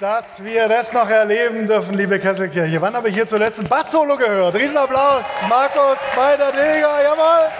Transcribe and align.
dass 0.00 0.42
wir 0.42 0.66
das 0.66 0.94
noch 0.94 1.10
erleben 1.10 1.66
dürfen, 1.66 1.94
liebe 1.94 2.18
Kesselkirche. 2.18 2.80
Wann 2.80 2.94
habe 2.94 3.10
ich 3.10 3.14
hier 3.14 3.26
zuletzt 3.26 3.60
ein 3.60 3.68
Bass-Solo 3.68 4.16
gehört? 4.16 4.54
Riesenapplaus, 4.54 5.24
Markus 5.46 5.98
Beider 6.16 6.50
Deger, 6.52 7.02
jawohl. 7.04 7.50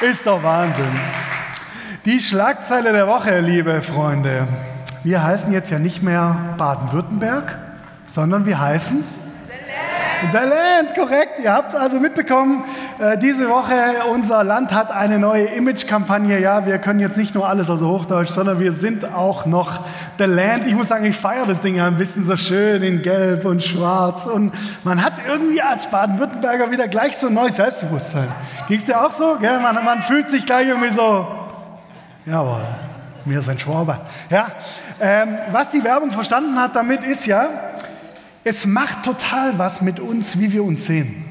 Ist 0.00 0.26
doch 0.26 0.42
Wahnsinn. 0.42 0.98
Die 2.06 2.18
Schlagzeile 2.18 2.94
der 2.94 3.06
Woche, 3.06 3.40
liebe 3.40 3.82
Freunde. 3.82 4.48
Wir 5.02 5.22
heißen 5.22 5.52
jetzt 5.52 5.68
ja 5.68 5.78
nicht 5.78 6.02
mehr 6.02 6.54
Baden-Württemberg, 6.56 7.58
sondern 8.06 8.46
wir 8.46 8.58
heißen 8.58 9.04
The 10.32 10.38
Land, 10.38 10.94
korrekt. 10.94 11.40
Ihr 11.42 11.52
habt 11.52 11.74
es 11.74 11.78
also 11.78 12.00
mitbekommen, 12.00 12.64
äh, 12.98 13.18
diese 13.18 13.48
Woche, 13.48 13.74
unser 14.12 14.44
Land 14.44 14.72
hat 14.72 14.92
eine 14.92 15.18
neue 15.18 15.44
Image-Kampagne. 15.46 16.40
Ja, 16.40 16.66
wir 16.66 16.78
können 16.78 17.00
jetzt 17.00 17.16
nicht 17.16 17.34
nur 17.34 17.48
alles 17.48 17.68
aus 17.68 17.82
Hochdeutsch, 17.82 18.30
sondern 18.30 18.60
wir 18.60 18.72
sind 18.72 19.04
auch 19.12 19.46
noch 19.46 19.80
The 20.18 20.24
Land. 20.24 20.66
Ich 20.66 20.74
muss 20.74 20.88
sagen, 20.88 21.04
ich 21.04 21.16
feiere 21.16 21.46
das 21.46 21.60
Ding 21.60 21.76
ja 21.76 21.86
ein 21.86 21.96
bisschen 21.96 22.24
so 22.24 22.36
schön 22.36 22.82
in 22.82 23.02
Gelb 23.02 23.44
und 23.44 23.64
Schwarz. 23.64 24.26
Und 24.26 24.52
man 24.84 25.04
hat 25.04 25.14
irgendwie 25.26 25.60
als 25.60 25.86
Baden-Württemberger 25.86 26.70
wieder 26.70 26.86
gleich 26.86 27.16
so 27.16 27.26
ein 27.26 27.34
neues 27.34 27.56
Selbstbewusstsein. 27.56 28.28
Ging 28.68 28.78
es 28.78 28.84
dir 28.84 29.00
auch 29.04 29.10
so? 29.10 29.38
Gell? 29.40 29.58
Man, 29.60 29.84
man 29.84 30.02
fühlt 30.02 30.30
sich 30.30 30.46
gleich 30.46 30.68
irgendwie 30.68 30.90
so, 30.90 31.26
jawohl, 32.26 32.62
wir 33.24 33.42
sind 33.42 33.60
Schwaber. 33.60 34.02
Ja, 34.30 34.48
ähm, 35.00 35.38
was 35.50 35.70
die 35.70 35.82
Werbung 35.82 36.12
verstanden 36.12 36.60
hat 36.60 36.76
damit 36.76 37.02
ist 37.02 37.26
ja, 37.26 37.48
es 38.44 38.66
macht 38.66 39.02
total 39.02 39.58
was 39.58 39.80
mit 39.80 39.98
uns, 39.98 40.38
wie 40.38 40.52
wir 40.52 40.62
uns 40.62 40.86
sehen. 40.86 41.23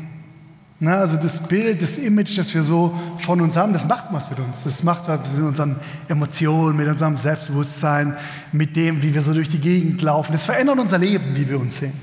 Na, 0.84 0.98
also 0.98 1.16
das 1.16 1.40
Bild, 1.40 1.82
das 1.82 1.98
Image, 1.98 2.38
das 2.38 2.54
wir 2.54 2.62
so 2.62 2.94
von 3.20 3.40
uns 3.40 3.56
haben, 3.56 3.72
das 3.72 3.86
macht 3.86 4.08
was 4.12 4.30
mit 4.30 4.38
uns. 4.40 4.64
Das 4.66 4.84
macht 4.84 5.08
was 5.08 5.32
mit 5.32 5.46
unseren 5.46 5.78
Emotionen, 6.10 6.76
mit 6.76 6.90
unserem 6.90 7.16
Selbstbewusstsein, 7.16 8.18
mit 8.52 8.76
dem, 8.76 9.02
wie 9.02 9.14
wir 9.14 9.22
so 9.22 9.34
durch 9.34 9.48
die 9.48 9.60
Gegend 9.60 10.02
laufen. 10.02 10.34
Das 10.34 10.44
verändert 10.44 10.80
unser 10.80 10.98
Leben, 10.98 11.38
wie 11.38 11.48
wir 11.48 11.58
uns 11.58 11.78
sehen. 11.78 11.94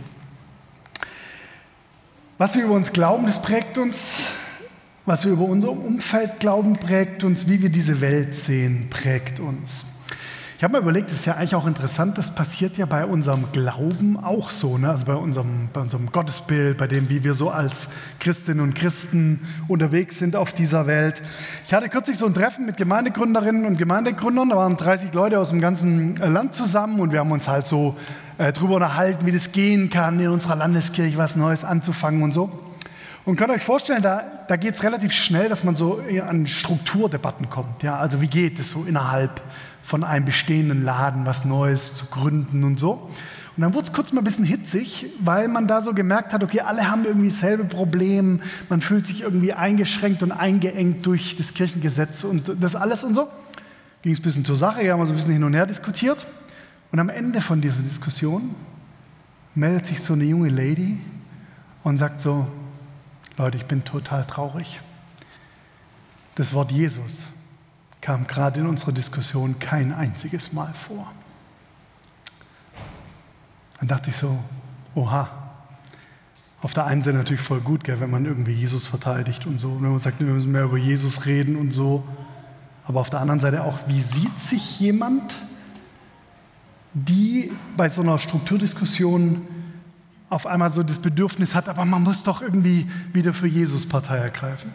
Was 2.39 2.55
wir 2.55 2.65
über 2.65 2.73
uns 2.73 2.91
glauben, 2.91 3.27
das 3.27 3.43
prägt 3.43 3.77
uns. 3.77 4.29
Was 5.05 5.27
wir 5.27 5.33
über 5.33 5.45
unser 5.45 5.73
Umfeld 5.73 6.41
glauben, 6.41 6.79
prägt 6.79 7.23
uns. 7.23 7.49
Wie 7.49 7.61
wir 7.61 7.69
diese 7.69 8.01
Welt 8.01 8.35
sehen, 8.35 8.87
prägt 8.89 9.41
uns. 9.41 9.85
Ich 10.61 10.65
habe 10.65 10.75
mir 10.75 10.81
überlegt, 10.81 11.11
das 11.11 11.21
ist 11.21 11.25
ja 11.25 11.37
eigentlich 11.37 11.55
auch 11.55 11.67
interessant, 11.67 12.19
das 12.19 12.35
passiert 12.35 12.77
ja 12.77 12.85
bei 12.85 13.07
unserem 13.07 13.51
Glauben 13.51 14.23
auch 14.23 14.51
so, 14.51 14.77
ne? 14.77 14.91
also 14.91 15.07
bei 15.07 15.15
unserem, 15.15 15.71
bei 15.73 15.81
unserem 15.81 16.13
Gottesbild, 16.13 16.77
bei 16.77 16.87
dem, 16.87 17.09
wie 17.09 17.25
wir 17.25 17.33
so 17.33 17.49
als 17.49 17.89
Christinnen 18.19 18.61
und 18.61 18.75
Christen 18.75 19.41
unterwegs 19.69 20.19
sind 20.19 20.37
auf 20.37 20.53
dieser 20.53 20.87
Welt. 20.87 21.23
Ich 21.65 21.73
hatte 21.73 21.89
kürzlich 21.89 22.19
so 22.19 22.27
ein 22.27 22.35
Treffen 22.35 22.67
mit 22.67 22.77
Gemeindegründerinnen 22.77 23.65
und 23.65 23.79
Gemeindegründern, 23.79 24.51
da 24.51 24.57
waren 24.57 24.77
30 24.77 25.15
Leute 25.15 25.39
aus 25.39 25.49
dem 25.49 25.63
ganzen 25.63 26.17
Land 26.17 26.55
zusammen 26.55 27.01
und 27.01 27.11
wir 27.11 27.21
haben 27.21 27.33
uns 27.33 27.49
halt 27.49 27.67
so 27.67 27.97
äh, 28.37 28.53
drüber 28.53 28.75
unterhalten, 28.75 29.25
wie 29.25 29.33
das 29.33 29.53
gehen 29.53 29.89
kann, 29.89 30.21
in 30.21 30.29
unserer 30.29 30.57
Landeskirche 30.57 31.17
was 31.17 31.37
Neues 31.37 31.65
anzufangen 31.65 32.23
und 32.23 32.33
so. 32.33 32.51
Und 33.25 33.37
könnt 33.37 33.51
euch 33.51 33.63
vorstellen, 33.63 34.03
da, 34.03 34.25
da 34.47 34.57
geht 34.57 34.75
es 34.75 34.83
relativ 34.83 35.13
schnell, 35.13 35.49
dass 35.49 35.65
man 35.65 35.75
so 35.75 36.03
an 36.27 36.47
Strukturdebatten 36.47 37.49
kommt. 37.49 37.83
Ja? 37.83 37.99
Also 37.99 38.21
wie 38.21 38.29
geht 38.29 38.59
es 38.59 38.71
so 38.71 38.85
innerhalb 38.85 39.41
von 39.83 40.05
einem 40.05 40.25
bestehenden 40.25 40.83
Laden 40.83 41.27
was 41.27 41.45
Neues 41.45 41.95
zu 41.95 42.07
gründen 42.07 42.65
und 42.65 42.79
so. 42.79 43.11
Und 43.57 43.65
dann 43.65 43.75
wurde 43.75 43.89
es 43.89 43.93
kurz 43.93 44.13
mal 44.13 44.21
ein 44.21 44.25
bisschen 44.25 44.45
hitzig, 44.45 45.07
weil 45.21 45.49
man 45.49 45.67
da 45.67 45.81
so 45.81 45.93
gemerkt 45.93 46.33
hat, 46.33 46.43
okay, 46.43 46.61
alle 46.61 46.91
haben 46.91 47.05
irgendwie 47.05 47.29
dasselbe 47.29 47.65
Problem, 47.65 48.41
man 48.69 48.81
fühlt 48.81 49.07
sich 49.07 49.23
irgendwie 49.23 49.53
eingeschränkt 49.53 50.23
und 50.23 50.33
eingeengt 50.33 51.05
durch 51.05 51.37
das 51.37 51.53
Kirchengesetz 51.53 52.25
und 52.25 52.57
das 52.61 52.77
alles 52.77 53.05
und 53.05 53.15
so. 53.15 53.29
Ging 54.03 54.13
es 54.13 54.21
ein 54.21 54.23
bisschen 54.23 54.45
zur 54.45 54.57
Sache, 54.57 54.83
wir 54.83 54.93
haben 54.93 55.05
so 55.05 55.13
ein 55.13 55.17
bisschen 55.17 55.35
hin 55.35 55.45
und 55.45 55.53
her 55.55 55.67
diskutiert. 55.67 56.27
Und 56.93 57.01
am 57.01 57.09
Ende 57.09 57.41
von 57.41 57.61
dieser 57.61 57.83
Diskussion 57.83 58.55
meldet 59.55 59.87
sich 59.87 60.01
so 60.01 60.15
eine 60.15 60.25
junge 60.25 60.49
Lady 60.49 60.99
und 61.83 61.99
sagt 61.99 62.21
so, 62.21 62.47
Leute, 63.37 63.59
ich 63.59 63.67
bin 63.67 63.85
total 63.85 64.25
traurig. 64.27 64.81
Das 66.35 66.55
Wort 66.55 66.73
Jesus 66.73 67.25
kam 68.01 68.27
gerade 68.27 68.61
in 68.61 68.67
unserer 68.67 68.93
Diskussion 68.93 69.59
kein 69.59 69.93
einziges 69.93 70.53
Mal 70.53 70.73
vor. 70.73 71.13
Dann 73.79 73.89
dachte 73.89 74.11
ich 74.11 74.17
so, 74.17 74.39
oha, 74.95 75.29
auf 76.63 76.75
der 76.75 76.85
einen 76.87 77.03
Seite 77.03 77.17
natürlich 77.17 77.41
voll 77.41 77.61
gut, 77.61 77.85
gell, 77.85 78.01
wenn 78.01 78.11
man 78.11 78.27
irgendwie 78.27 78.53
Jesus 78.53 78.87
verteidigt 78.87 79.47
und 79.47 79.59
so, 79.59 79.81
wenn 79.81 79.91
man 79.91 80.01
sagt, 80.01 80.21
wir 80.21 80.27
müssen 80.27 80.53
mehr 80.53 80.65
über 80.65 80.77
Jesus 80.77 81.25
reden 81.25 81.57
und 81.57 81.73
so. 81.73 82.05
Aber 82.85 83.01
auf 83.01 83.11
der 83.11 83.21
anderen 83.21 83.41
Seite 83.41 83.65
auch, 83.65 83.79
wie 83.87 84.01
sieht 84.01 84.39
sich 84.41 84.81
jemand, 84.81 85.37
die 86.93 87.53
bei 87.77 87.89
so 87.89 88.03
einer 88.03 88.19
Strukturdiskussion 88.19 89.47
auf 90.29 90.47
einmal 90.47 90.71
so 90.71 90.83
das 90.83 90.99
Bedürfnis 90.99 91.55
hat, 91.55 91.69
aber 91.69 91.85
man 91.85 92.03
muss 92.03 92.23
doch 92.23 92.43
irgendwie 92.43 92.87
wieder 93.13 93.33
für 93.33 93.47
Jesus 93.47 93.87
Partei 93.87 94.19
ergreifen. 94.19 94.73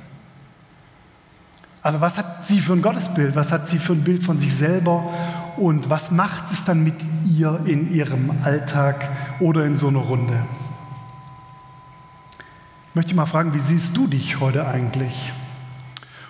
Also 1.86 2.02
was 2.02 2.18
hat 2.18 2.48
sie 2.48 2.62
für 2.62 2.74
ein 2.74 2.82
Gottesbild? 2.82 3.36
Was 3.36 3.52
hat 3.52 3.68
sie 3.68 3.78
für 3.78 3.94
ein 3.94 4.04
Bild 4.04 4.24
von 4.24 4.40
sich 4.40 4.56
selber? 4.56 5.14
Und 5.56 5.88
was 5.88 6.10
macht 6.10 6.52
es 6.52 6.66
dann 6.66 6.84
mit 6.84 6.96
ihr 7.32 7.60
in 7.66 7.94
ihrem 7.94 8.32
Alltag 8.44 9.08
oder 9.40 9.66
in 9.66 9.78
so 9.78 9.90
einer 9.90 10.00
Runde? 10.00 10.34
Ich 12.90 12.96
möchte 12.96 13.14
mal 13.14 13.28
fragen, 13.28 13.54
wie 13.54 13.60
siehst 13.60 13.96
du 13.96 14.08
dich 14.08 14.40
heute 14.40 14.68
eigentlich? 14.68 15.32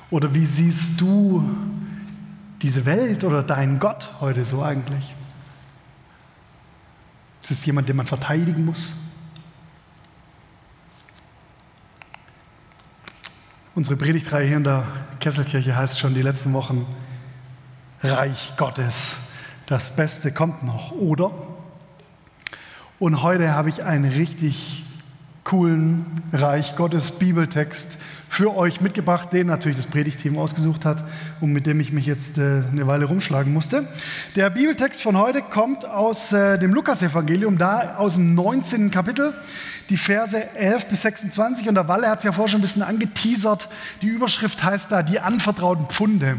Oder 0.10 0.34
wie 0.34 0.46
siehst 0.46 1.00
du 1.00 1.50
diese 2.62 2.86
Welt 2.86 3.24
oder 3.24 3.42
deinen 3.42 3.80
Gott 3.80 4.14
heute 4.20 4.44
so 4.44 4.62
eigentlich? 4.62 5.16
Ist 7.44 7.52
es 7.52 7.66
jemand, 7.66 7.88
den 7.88 7.96
man 7.96 8.08
verteidigen 8.08 8.66
muss? 8.66 8.94
Unsere 13.76 13.98
Predigtreihe 13.98 14.48
hier 14.48 14.56
in 14.56 14.64
der 14.64 14.88
Kesselkirche 15.20 15.76
heißt 15.76 16.00
schon 16.00 16.14
die 16.14 16.22
letzten 16.22 16.54
Wochen 16.54 16.88
Reich 18.02 18.54
Gottes. 18.56 19.18
Das 19.66 19.94
Beste 19.94 20.32
kommt 20.32 20.64
noch, 20.64 20.94
oder? 20.94 21.32
Und 23.00 23.22
heute 23.22 23.52
habe 23.52 23.68
ich 23.68 23.84
einen 23.84 24.10
richtig 24.10 24.86
coolen 25.44 26.06
Reich 26.32 26.78
Gottes 26.78 27.12
Bibeltext 27.12 27.98
für 28.36 28.54
euch 28.54 28.82
mitgebracht, 28.82 29.32
den 29.32 29.48
natürlich 29.48 29.78
das 29.78 29.88
Predigteam 29.88 30.38
ausgesucht 30.38 30.84
hat 30.84 31.06
und 31.40 31.54
mit 31.54 31.66
dem 31.66 31.80
ich 31.80 31.94
mich 31.94 32.06
jetzt 32.06 32.38
äh, 32.38 32.64
eine 32.70 32.86
Weile 32.86 33.06
rumschlagen 33.06 33.54
musste. 33.54 33.88
Der 34.36 34.50
Bibeltext 34.50 35.02
von 35.02 35.18
heute 35.18 35.42
kommt 35.42 35.88
aus 35.88 36.34
äh, 36.34 36.60
dem 36.60 36.74
Lukasevangelium, 36.74 37.58
da 37.58 37.96
aus 37.96 38.16
dem 38.16 38.36
19. 38.36 38.92
Kapitel 38.92 39.34
die 39.90 39.96
Verse 39.96 40.54
11 40.54 40.88
bis 40.88 41.04
26. 41.04 41.70
Und 41.70 41.76
der 41.76 41.88
Walle 41.88 42.10
hat 42.10 42.18
es 42.18 42.26
ja 42.26 42.34
vorher 42.34 42.50
schon 42.50 42.60
ein 42.60 42.64
bisschen 42.64 42.82
angeteasert. 42.82 43.70
Die 44.02 44.08
Überschrift 44.08 44.62
heißt 44.62 44.92
da 44.92 45.02
die 45.02 45.22
anvertrauten 45.22 45.88
Pfunde. 45.88 46.36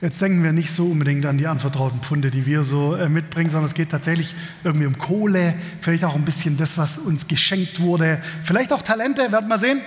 Jetzt 0.00 0.22
denken 0.22 0.42
wir 0.42 0.52
nicht 0.52 0.72
so 0.72 0.86
unbedingt 0.86 1.26
an 1.26 1.36
die 1.36 1.48
anvertrauten 1.48 2.00
Pfunde, 2.00 2.30
die 2.30 2.46
wir 2.46 2.64
so 2.64 2.94
äh, 2.94 3.10
mitbringen, 3.10 3.50
sondern 3.50 3.66
es 3.66 3.74
geht 3.74 3.90
tatsächlich 3.90 4.34
irgendwie 4.64 4.86
um 4.86 4.96
Kohle, 4.96 5.52
vielleicht 5.82 6.04
auch 6.04 6.14
ein 6.14 6.24
bisschen 6.24 6.56
das, 6.56 6.78
was 6.78 6.96
uns 6.96 7.28
geschenkt 7.28 7.80
wurde, 7.80 8.22
vielleicht 8.42 8.72
auch 8.72 8.80
Talente, 8.80 9.30
werden 9.30 9.48
wir 9.48 9.58
sehen. 9.58 9.82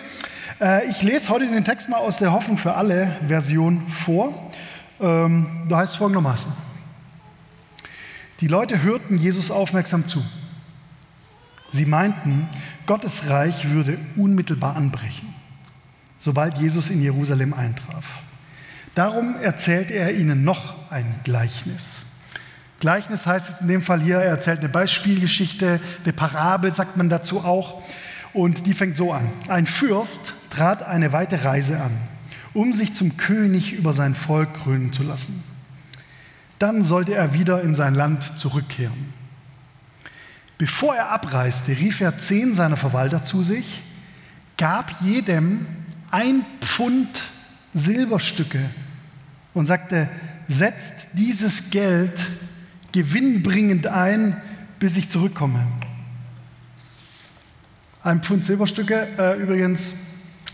Äh, 0.61 0.87
ich 0.89 1.01
lese 1.01 1.29
heute 1.29 1.47
den 1.47 1.63
Text 1.63 1.89
mal 1.89 1.97
aus 1.97 2.17
der 2.17 2.31
Hoffnung 2.31 2.57
für 2.57 2.75
alle 2.75 3.11
Version 3.27 3.89
vor. 3.89 4.51
Ähm, 4.99 5.65
da 5.67 5.77
heißt 5.77 5.93
es 5.93 5.97
folgendermaßen. 5.97 6.51
Die 8.41 8.47
Leute 8.47 8.83
hörten 8.83 9.17
Jesus 9.17 9.49
aufmerksam 9.49 10.07
zu. 10.07 10.23
Sie 11.71 11.85
meinten, 11.85 12.47
Gottes 12.85 13.29
Reich 13.29 13.71
würde 13.71 13.97
unmittelbar 14.15 14.75
anbrechen, 14.75 15.33
sobald 16.19 16.57
Jesus 16.57 16.89
in 16.89 17.01
Jerusalem 17.01 17.53
eintraf. 17.53 18.21
Darum 18.93 19.37
erzählt 19.41 19.89
er 19.89 20.13
ihnen 20.13 20.43
noch 20.43 20.91
ein 20.91 21.21
Gleichnis. 21.23 22.01
Gleichnis 22.79 23.25
heißt 23.25 23.49
jetzt 23.49 23.61
in 23.61 23.67
dem 23.67 23.81
Fall 23.81 24.01
hier, 24.01 24.17
er 24.17 24.31
erzählt 24.31 24.59
eine 24.59 24.69
Beispielgeschichte, 24.69 25.79
eine 26.03 26.13
Parabel 26.13 26.73
sagt 26.73 26.97
man 26.97 27.09
dazu 27.09 27.39
auch. 27.39 27.81
Und 28.33 28.65
die 28.65 28.73
fängt 28.73 28.97
so 28.97 29.11
an. 29.11 29.29
Ein 29.47 29.65
Fürst 29.65 30.33
trat 30.51 30.83
eine 30.83 31.11
weite 31.11 31.43
Reise 31.43 31.81
an, 31.81 31.91
um 32.53 32.73
sich 32.73 32.93
zum 32.93 33.17
König 33.17 33.73
über 33.73 33.93
sein 33.93 34.13
Volk 34.13 34.53
krönen 34.53 34.93
zu 34.93 35.01
lassen. 35.01 35.43
Dann 36.59 36.83
sollte 36.83 37.15
er 37.15 37.33
wieder 37.33 37.63
in 37.63 37.73
sein 37.73 37.95
Land 37.95 38.37
zurückkehren. 38.37 39.13
Bevor 40.59 40.95
er 40.95 41.09
abreiste, 41.09 41.71
rief 41.71 42.01
er 42.01 42.19
zehn 42.19 42.53
seiner 42.53 42.77
Verwalter 42.77 43.23
zu 43.23 43.41
sich, 43.41 43.81
gab 44.57 45.01
jedem 45.01 45.65
ein 46.11 46.45
Pfund 46.59 47.23
Silberstücke 47.73 48.69
und 49.55 49.65
sagte, 49.65 50.07
setzt 50.47 51.07
dieses 51.13 51.71
Geld 51.71 52.29
gewinnbringend 52.91 53.87
ein, 53.87 54.39
bis 54.77 54.97
ich 54.97 55.09
zurückkomme. 55.09 55.65
Ein 58.03 58.21
Pfund 58.21 58.45
Silberstücke, 58.45 59.07
äh, 59.17 59.41
übrigens, 59.41 59.95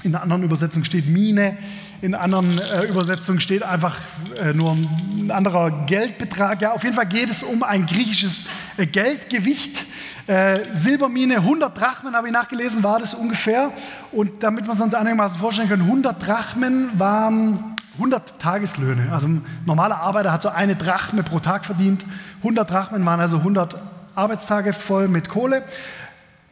in 0.08 0.14
der 0.14 0.24
anderen 0.24 0.44
Übersetzung 0.44 0.84
steht 0.84 1.08
Mine. 1.08 1.58
In 2.02 2.16
anderen 2.16 2.48
äh, 2.60 2.86
Übersetzungen 2.86 3.40
steht 3.40 3.64
einfach 3.64 3.98
äh, 4.42 4.54
nur 4.54 4.72
ein 4.72 5.32
anderer 5.32 5.86
Geldbetrag. 5.86 6.62
Ja, 6.62 6.72
auf 6.72 6.84
jeden 6.84 6.96
Fall 6.96 7.08
geht 7.08 7.30
es 7.30 7.44
um 7.44 7.62
ein 7.62 7.86
griechisches 7.86 8.44
äh, 8.78 8.86
Geldgewicht. 8.86 9.86
Äh, 10.28 10.60
Silbermine, 10.74 11.38
100 11.38 11.78
Drachmen 11.78 12.16
habe 12.16 12.28
ich 12.28 12.34
nachgelesen, 12.34 12.84
war 12.84 13.00
das 13.00 13.14
ungefähr. 13.14 13.74
Und 14.12 14.44
damit 14.44 14.66
wir 14.66 14.74
es 14.74 14.82
uns 14.82 14.94
einigermaßen 14.94 15.38
vorstellen 15.38 15.68
können, 15.68 15.84
100 15.84 16.26
Drachmen 16.26 16.92
waren 16.98 17.76
100 17.96 18.40
Tageslöhne. 18.40 19.12
Also 19.12 19.28
ein 19.28 19.46
normaler 19.66 19.98
Arbeiter 19.98 20.32
hat 20.32 20.42
so 20.42 20.50
eine 20.50 20.76
Drachme 20.76 21.24
pro 21.24 21.40
Tag 21.40 21.66
verdient. 21.66 22.06
100 22.38 22.70
Drachmen 22.70 23.06
waren 23.06 23.20
also 23.20 23.38
100 23.38 23.76
Arbeitstage 24.16 24.72
voll 24.72 25.08
mit 25.08 25.28
Kohle. 25.28 25.64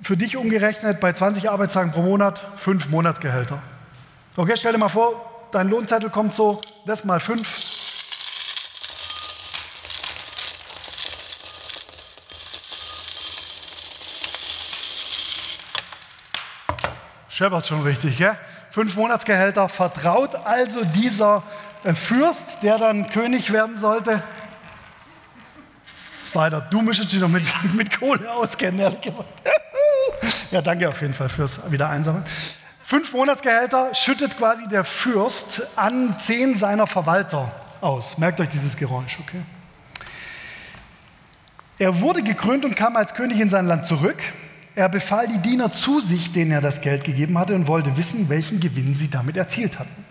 Für 0.02 0.18
dich 0.18 0.38
umgerechnet 0.38 1.00
bei 1.00 1.14
20 1.14 1.50
Arbeitstagen 1.50 1.92
pro 1.92 2.02
Monat 2.02 2.46
fünf 2.58 2.90
Monatsgehälter. 2.90 3.62
Okay, 4.36 4.54
stell 4.56 4.74
dir 4.74 4.78
mal 4.78 4.90
vor, 4.90 5.48
dein 5.52 5.70
Lohnzettel 5.70 6.10
kommt 6.10 6.36
so, 6.36 6.62
das 6.86 7.06
mal 7.06 7.20
fünf. 7.20 7.76
Scheppert 17.30 17.66
schon 17.68 17.82
richtig, 17.82 18.18
gell? 18.18 18.38
Fünf 18.72 18.96
Monatsgehälter 18.96 19.70
vertraut 19.70 20.36
also 20.36 20.84
dieser 20.84 21.44
äh, 21.84 21.94
Fürst, 21.94 22.64
der 22.64 22.78
dann 22.78 23.10
König 23.10 23.52
werden 23.52 23.78
sollte. 23.78 24.22
Spider, 26.26 26.62
du 26.62 26.82
müsstest 26.82 27.14
dich 27.14 27.20
doch 27.20 27.30
mit, 27.30 27.46
mit 27.74 27.98
Kohle 27.98 28.32
auskennen, 28.32 28.80
ehrlich 28.80 29.02
gesagt. 29.02 29.45
Ja, 30.52 30.62
danke 30.62 30.90
auf 30.90 31.02
jeden 31.02 31.14
Fall 31.14 31.30
fürs 31.30 31.72
Wiedereinsammeln. 31.72 32.26
Fünf 32.84 33.14
Monatsgehälter 33.14 33.94
schüttet 33.96 34.38
quasi 34.38 34.68
der 34.68 34.84
Fürst 34.84 35.64
an 35.76 36.18
zehn 36.20 36.56
seiner 36.56 36.88
Verwalter 36.88 37.52
aus. 37.82 38.18
Merkt 38.18 38.40
euch 38.40 38.50
dieses 38.50 38.78
Geräusch, 38.78 39.20
okay? 39.20 39.42
Er 41.78 42.00
wurde 42.00 42.24
gekrönt 42.24 42.64
und 42.64 42.76
kam 42.76 42.96
als 42.96 43.16
König 43.16 43.40
in 43.40 43.50
sein 43.50 43.66
Land 43.66 43.86
zurück. 43.86 44.22
Er 44.76 44.88
befahl 44.88 45.28
die 45.28 45.40
Diener 45.40 45.72
zu 45.72 46.00
sich, 46.00 46.32
denen 46.32 46.52
er 46.52 46.62
das 46.62 46.82
Geld 46.82 47.04
gegeben 47.04 47.38
hatte, 47.38 47.56
und 47.56 47.68
wollte 47.68 47.98
wissen, 47.98 48.30
welchen 48.30 48.60
Gewinn 48.60 48.94
sie 48.94 49.10
damit 49.10 49.36
erzielt 49.36 49.80
hatten. 49.80 50.06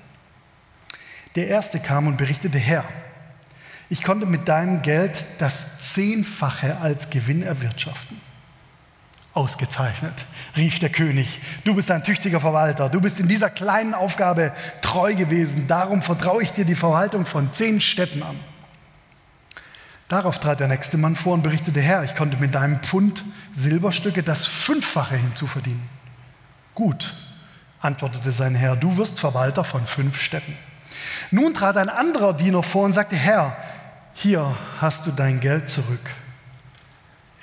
Der 1.36 1.48
erste 1.48 1.80
kam 1.80 2.06
und 2.06 2.16
berichtete, 2.16 2.58
Herr, 2.58 2.84
ich 3.88 4.02
konnte 4.02 4.26
mit 4.26 4.48
deinem 4.48 4.82
Geld 4.82 5.26
das 5.38 5.80
Zehnfache 5.80 6.78
als 6.78 7.10
Gewinn 7.10 7.42
erwirtschaften. 7.42 8.20
Ausgezeichnet, 9.34 10.14
rief 10.56 10.78
der 10.78 10.90
König. 10.90 11.40
Du 11.64 11.74
bist 11.74 11.90
ein 11.90 12.04
tüchtiger 12.04 12.40
Verwalter. 12.40 12.88
Du 12.88 13.00
bist 13.00 13.18
in 13.18 13.26
dieser 13.26 13.50
kleinen 13.50 13.92
Aufgabe 13.92 14.52
treu 14.80 15.14
gewesen. 15.14 15.66
Darum 15.66 16.02
vertraue 16.02 16.42
ich 16.42 16.52
dir 16.52 16.64
die 16.64 16.76
Verwaltung 16.76 17.26
von 17.26 17.52
zehn 17.52 17.80
Städten 17.80 18.22
an. 18.22 18.38
Darauf 20.08 20.38
trat 20.38 20.60
der 20.60 20.68
nächste 20.68 20.98
Mann 20.98 21.16
vor 21.16 21.34
und 21.34 21.42
berichtete, 21.42 21.80
Herr, 21.80 22.04
ich 22.04 22.14
konnte 22.14 22.36
mit 22.36 22.54
deinem 22.54 22.80
Pfund 22.80 23.24
Silberstücke 23.52 24.22
das 24.22 24.46
Fünffache 24.46 25.16
hinzuverdienen. 25.16 25.88
Gut, 26.74 27.14
antwortete 27.80 28.30
sein 28.30 28.54
Herr, 28.54 28.76
du 28.76 28.96
wirst 28.96 29.18
Verwalter 29.18 29.64
von 29.64 29.84
fünf 29.84 30.20
Städten. 30.20 30.56
Nun 31.32 31.54
trat 31.54 31.76
ein 31.76 31.88
anderer 31.88 32.34
Diener 32.34 32.62
vor 32.62 32.84
und 32.84 32.92
sagte, 32.92 33.16
Herr, 33.16 33.56
hier 34.14 34.54
hast 34.80 35.06
du 35.06 35.10
dein 35.10 35.40
Geld 35.40 35.68
zurück. 35.68 36.10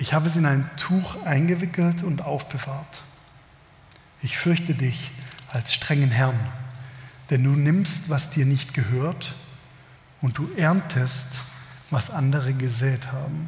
Ich 0.02 0.16
habe 0.16 0.26
es 0.26 0.36
in 0.36 0.48
ein 0.48 0.68
Tuch 0.78 1.24
eingewickelt 1.26 2.02
und 2.02 2.24
aufbewahrt. 2.24 3.04
Ich 4.24 4.36
fürchte 4.36 4.74
dich 4.74 5.12
als 5.54 5.76
strengen 5.76 6.10
Herrn, 6.10 6.40
denn 7.30 7.44
du 7.44 7.52
nimmst, 7.52 8.10
was 8.10 8.32
dir 8.32 8.48
nicht 8.48 8.74
gehört, 8.74 9.36
und 10.20 10.40
du 10.40 10.50
erntest, 10.58 11.30
was 11.92 12.10
andere 12.10 12.56
gesät 12.56 13.12
haben. 13.12 13.48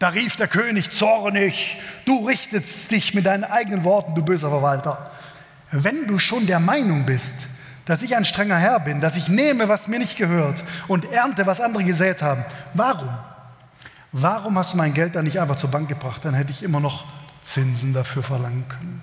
Da 0.00 0.08
rief 0.10 0.36
der 0.36 0.48
König 0.48 0.90
zornig, 0.90 1.78
du 2.04 2.26
richtest 2.26 2.90
dich 2.90 3.14
mit 3.14 3.24
deinen 3.24 3.44
eigenen 3.44 3.84
Worten, 3.84 4.14
du 4.14 4.22
böser 4.22 4.50
Verwalter. 4.50 5.10
Wenn 5.70 6.06
du 6.06 6.18
schon 6.18 6.46
der 6.46 6.60
Meinung 6.60 7.06
bist, 7.06 7.36
dass 7.86 8.02
ich 8.02 8.16
ein 8.16 8.26
strenger 8.26 8.58
Herr 8.58 8.80
bin, 8.80 9.00
dass 9.00 9.16
ich 9.16 9.30
nehme, 9.30 9.66
was 9.66 9.88
mir 9.88 9.98
nicht 9.98 10.18
gehört 10.18 10.62
und 10.88 11.10
ernte, 11.10 11.46
was 11.46 11.62
andere 11.62 11.84
gesät 11.84 12.20
haben, 12.20 12.44
warum? 12.74 13.08
Warum 14.16 14.56
hast 14.56 14.74
du 14.74 14.76
mein 14.76 14.94
Geld 14.94 15.16
dann 15.16 15.24
nicht 15.24 15.40
einfach 15.40 15.56
zur 15.56 15.72
Bank 15.72 15.88
gebracht? 15.88 16.24
Dann 16.24 16.34
hätte 16.34 16.52
ich 16.52 16.62
immer 16.62 16.78
noch 16.78 17.04
Zinsen 17.42 17.92
dafür 17.92 18.22
verlangen 18.22 18.64
können. 18.68 19.02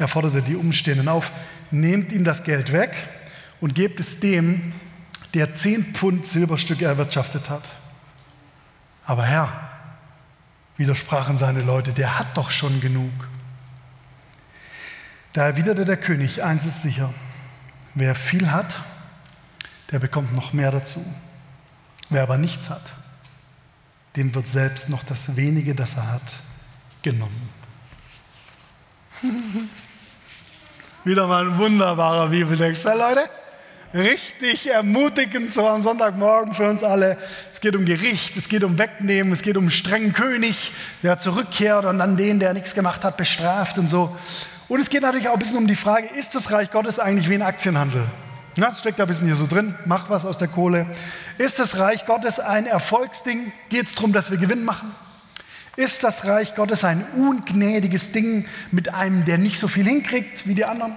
Er 0.00 0.08
forderte 0.08 0.42
die 0.42 0.56
Umstehenden 0.56 1.08
auf, 1.08 1.30
nehmt 1.70 2.10
ihm 2.10 2.24
das 2.24 2.42
Geld 2.42 2.72
weg 2.72 2.96
und 3.60 3.76
gebt 3.76 4.00
es 4.00 4.18
dem, 4.18 4.72
der 5.32 5.54
zehn 5.54 5.94
Pfund 5.94 6.26
Silberstücke 6.26 6.86
erwirtschaftet 6.86 7.48
hat. 7.48 7.70
Aber 9.06 9.22
Herr, 9.22 9.52
widersprachen 10.76 11.36
seine 11.36 11.62
Leute, 11.62 11.92
der 11.92 12.18
hat 12.18 12.36
doch 12.36 12.50
schon 12.50 12.80
genug. 12.80 13.12
Da 15.34 15.44
erwiderte 15.44 15.84
der 15.84 15.98
König, 15.98 16.42
eins 16.42 16.66
ist 16.66 16.82
sicher, 16.82 17.14
wer 17.94 18.16
viel 18.16 18.50
hat, 18.50 18.82
der 19.92 20.00
bekommt 20.00 20.34
noch 20.34 20.52
mehr 20.52 20.72
dazu. 20.72 21.04
Wer 22.10 22.24
aber 22.24 22.38
nichts 22.38 22.70
hat, 22.70 22.95
dem 24.16 24.34
wird 24.34 24.46
selbst 24.46 24.88
noch 24.88 25.04
das 25.04 25.36
wenige, 25.36 25.74
das 25.74 25.96
er 25.96 26.12
hat, 26.12 26.32
genommen. 27.02 27.48
Wieder 31.04 31.26
mal 31.26 31.46
ein 31.46 31.58
wunderbarer 31.58 32.28
Bibeltext, 32.28 32.84
ja, 32.84 32.94
Leute 32.94 33.28
richtig 33.96 34.68
ermutigend, 34.70 35.52
so 35.52 35.66
am 35.66 35.82
Sonntagmorgen 35.82 36.52
für 36.52 36.68
uns 36.68 36.84
alle. 36.84 37.18
Es 37.52 37.60
geht 37.60 37.74
um 37.74 37.84
Gericht, 37.84 38.36
es 38.36 38.48
geht 38.48 38.62
um 38.64 38.78
Wegnehmen, 38.78 39.32
es 39.32 39.42
geht 39.42 39.56
um 39.56 39.64
einen 39.64 39.70
strengen 39.70 40.12
König, 40.12 40.72
der 41.02 41.18
zurückkehrt 41.18 41.84
und 41.84 41.98
dann 41.98 42.16
den, 42.16 42.38
der 42.38 42.52
nichts 42.52 42.74
gemacht 42.74 43.04
hat, 43.04 43.16
bestraft 43.16 43.78
und 43.78 43.88
so. 43.88 44.16
Und 44.68 44.80
es 44.80 44.90
geht 44.90 45.02
natürlich 45.02 45.28
auch 45.28 45.34
ein 45.34 45.38
bisschen 45.38 45.58
um 45.58 45.66
die 45.66 45.76
Frage, 45.76 46.08
ist 46.08 46.34
das 46.34 46.50
Reich 46.50 46.70
Gottes 46.70 46.98
eigentlich 46.98 47.28
wie 47.28 47.34
ein 47.34 47.42
Aktienhandel? 47.42 48.04
Das 48.56 48.80
steckt 48.80 48.98
da 48.98 49.04
ein 49.04 49.08
bisschen 49.08 49.26
hier 49.26 49.36
so 49.36 49.46
drin, 49.46 49.74
mach 49.84 50.08
was 50.08 50.24
aus 50.24 50.38
der 50.38 50.48
Kohle. 50.48 50.86
Ist 51.36 51.58
das 51.58 51.78
Reich 51.78 52.06
Gottes 52.06 52.40
ein 52.40 52.66
Erfolgsding? 52.66 53.52
Geht 53.68 53.86
es 53.86 53.94
darum, 53.94 54.14
dass 54.14 54.30
wir 54.30 54.38
Gewinn 54.38 54.64
machen? 54.64 54.90
Ist 55.76 56.02
das 56.04 56.24
Reich 56.24 56.54
Gottes 56.54 56.82
ein 56.82 57.04
ungnädiges 57.16 58.12
Ding 58.12 58.46
mit 58.70 58.94
einem, 58.94 59.26
der 59.26 59.36
nicht 59.36 59.60
so 59.60 59.68
viel 59.68 59.84
hinkriegt 59.84 60.46
wie 60.46 60.54
die 60.54 60.64
anderen? 60.64 60.96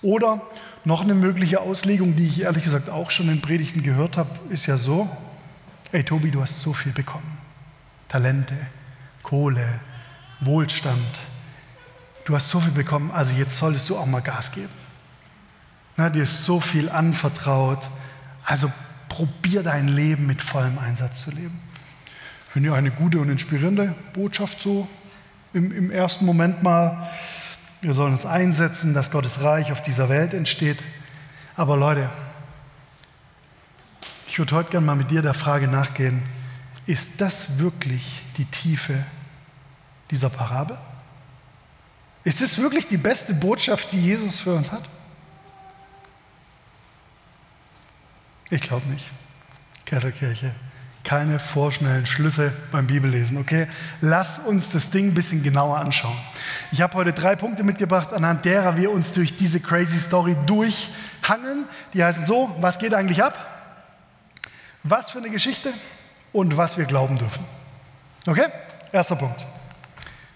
Oder 0.00 0.40
noch 0.84 1.02
eine 1.02 1.14
mögliche 1.14 1.60
Auslegung, 1.60 2.14
die 2.14 2.26
ich 2.26 2.42
ehrlich 2.42 2.62
gesagt 2.62 2.88
auch 2.88 3.10
schon 3.10 3.28
in 3.28 3.42
Predigten 3.42 3.82
gehört 3.82 4.16
habe, 4.16 4.30
ist 4.48 4.66
ja 4.66 4.78
so, 4.78 5.10
ey 5.90 6.04
Tobi, 6.04 6.30
du 6.30 6.40
hast 6.40 6.60
so 6.60 6.72
viel 6.72 6.92
bekommen. 6.92 7.36
Talente, 8.08 8.56
Kohle, 9.24 9.80
Wohlstand. 10.40 11.20
Du 12.24 12.36
hast 12.36 12.48
so 12.48 12.60
viel 12.60 12.72
bekommen, 12.72 13.10
also 13.10 13.34
jetzt 13.34 13.56
solltest 13.56 13.90
du 13.90 13.96
auch 13.96 14.06
mal 14.06 14.22
Gas 14.22 14.52
geben. 14.52 14.79
Na, 16.00 16.08
dir 16.08 16.22
ist 16.22 16.46
so 16.46 16.60
viel 16.60 16.88
anvertraut, 16.88 17.90
also 18.46 18.72
probier 19.10 19.62
dein 19.62 19.86
Leben 19.86 20.26
mit 20.26 20.40
vollem 20.40 20.78
Einsatz 20.78 21.20
zu 21.20 21.30
leben. 21.30 21.60
Finde 22.48 22.70
ich 22.70 22.74
eine 22.74 22.90
gute 22.90 23.20
und 23.20 23.28
inspirierende 23.28 23.94
Botschaft 24.14 24.62
so 24.62 24.88
im, 25.52 25.70
im 25.70 25.90
ersten 25.90 26.24
Moment 26.24 26.62
mal. 26.62 27.06
Wir 27.82 27.92
sollen 27.92 28.14
uns 28.14 28.24
einsetzen, 28.24 28.94
dass 28.94 29.10
Gottes 29.10 29.42
Reich 29.42 29.72
auf 29.72 29.82
dieser 29.82 30.08
Welt 30.08 30.32
entsteht. 30.32 30.82
Aber 31.54 31.76
Leute, 31.76 32.08
ich 34.26 34.38
würde 34.38 34.56
heute 34.56 34.70
gerne 34.70 34.86
mal 34.86 34.96
mit 34.96 35.10
dir 35.10 35.20
der 35.20 35.34
Frage 35.34 35.68
nachgehen, 35.68 36.22
ist 36.86 37.20
das 37.20 37.58
wirklich 37.58 38.22
die 38.38 38.46
Tiefe 38.46 39.04
dieser 40.10 40.30
Parabel? 40.30 40.78
Ist 42.24 42.40
es 42.40 42.56
wirklich 42.56 42.88
die 42.88 42.96
beste 42.96 43.34
Botschaft, 43.34 43.92
die 43.92 44.00
Jesus 44.00 44.40
für 44.40 44.54
uns 44.54 44.72
hat? 44.72 44.88
Ich 48.50 48.60
glaube 48.60 48.88
nicht. 48.88 49.08
Kesselkirche 49.84 50.52
keine 51.04 51.38
vorschnellen 51.38 52.06
Schlüsse 52.06 52.52
beim 52.72 52.86
Bibellesen, 52.86 53.38
okay? 53.38 53.66
Lass 54.00 54.38
uns 54.38 54.70
das 54.70 54.90
Ding 54.90 55.08
ein 55.08 55.14
bisschen 55.14 55.42
genauer 55.42 55.78
anschauen. 55.78 56.16
Ich 56.72 56.82
habe 56.82 56.94
heute 56.94 57.12
drei 57.12 57.36
Punkte 57.36 57.64
mitgebracht, 57.64 58.12
anhand 58.12 58.44
derer 58.44 58.76
wir 58.76 58.90
uns 58.90 59.12
durch 59.12 59.34
diese 59.34 59.60
crazy 59.60 59.98
Story 59.98 60.36
durchhangeln. 60.46 61.64
Die 61.94 62.04
heißen 62.04 62.26
so, 62.26 62.54
was 62.60 62.78
geht 62.78 62.94
eigentlich 62.94 63.22
ab? 63.22 63.46
Was 64.82 65.10
für 65.10 65.18
eine 65.18 65.30
Geschichte 65.30 65.72
und 66.32 66.56
was 66.56 66.76
wir 66.76 66.84
glauben 66.84 67.18
dürfen. 67.18 67.44
Okay? 68.26 68.46
Erster 68.92 69.16
Punkt. 69.16 69.46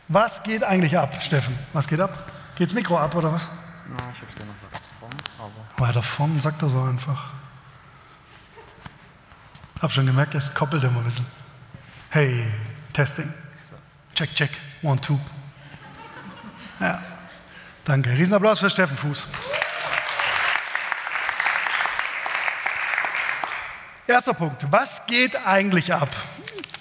Was 0.09 0.43
geht 0.43 0.65
eigentlich 0.65 0.97
ab, 0.97 1.23
Steffen? 1.23 1.59
Was 1.73 1.89
geht 1.89 2.01
ab? 2.01 2.33
Geht's 2.57 2.75
Mikro 2.75 2.99
ab 2.99 3.15
oder 3.15 3.33
was? 3.33 3.49
Na, 3.89 3.97
ich 4.13 4.21
jetzt 4.21 4.37
gerne 4.37 4.51
noch 4.51 4.63
weiter 4.63 4.85
vorn. 5.01 5.13
Aber 5.39 5.89
weiter 5.89 6.03
vorn, 6.03 6.41
sagt 6.41 6.63
er 6.63 6.69
so 6.69 6.83
einfach. 6.83 7.29
Hab 9.85 9.93
schon 9.93 10.07
gemerkt, 10.07 10.35
es 10.35 10.55
koppelt 10.55 10.83
immer 10.83 11.01
ein 11.01 11.05
bisschen. 11.05 11.27
Hey, 12.09 12.43
Testing. 12.95 13.31
Check, 14.15 14.35
check. 14.35 14.51
One, 14.83 14.99
two. 14.99 15.21
Ja. 16.81 17.03
Danke. 17.85 18.09
Riesenapplaus 18.09 18.61
für 18.61 18.71
Steffen 18.71 18.97
Fuß. 18.97 19.29
Erster 24.07 24.33
Punkt. 24.33 24.67
Was 24.71 25.05
geht 25.05 25.37
eigentlich 25.45 25.93
ab? 25.93 26.09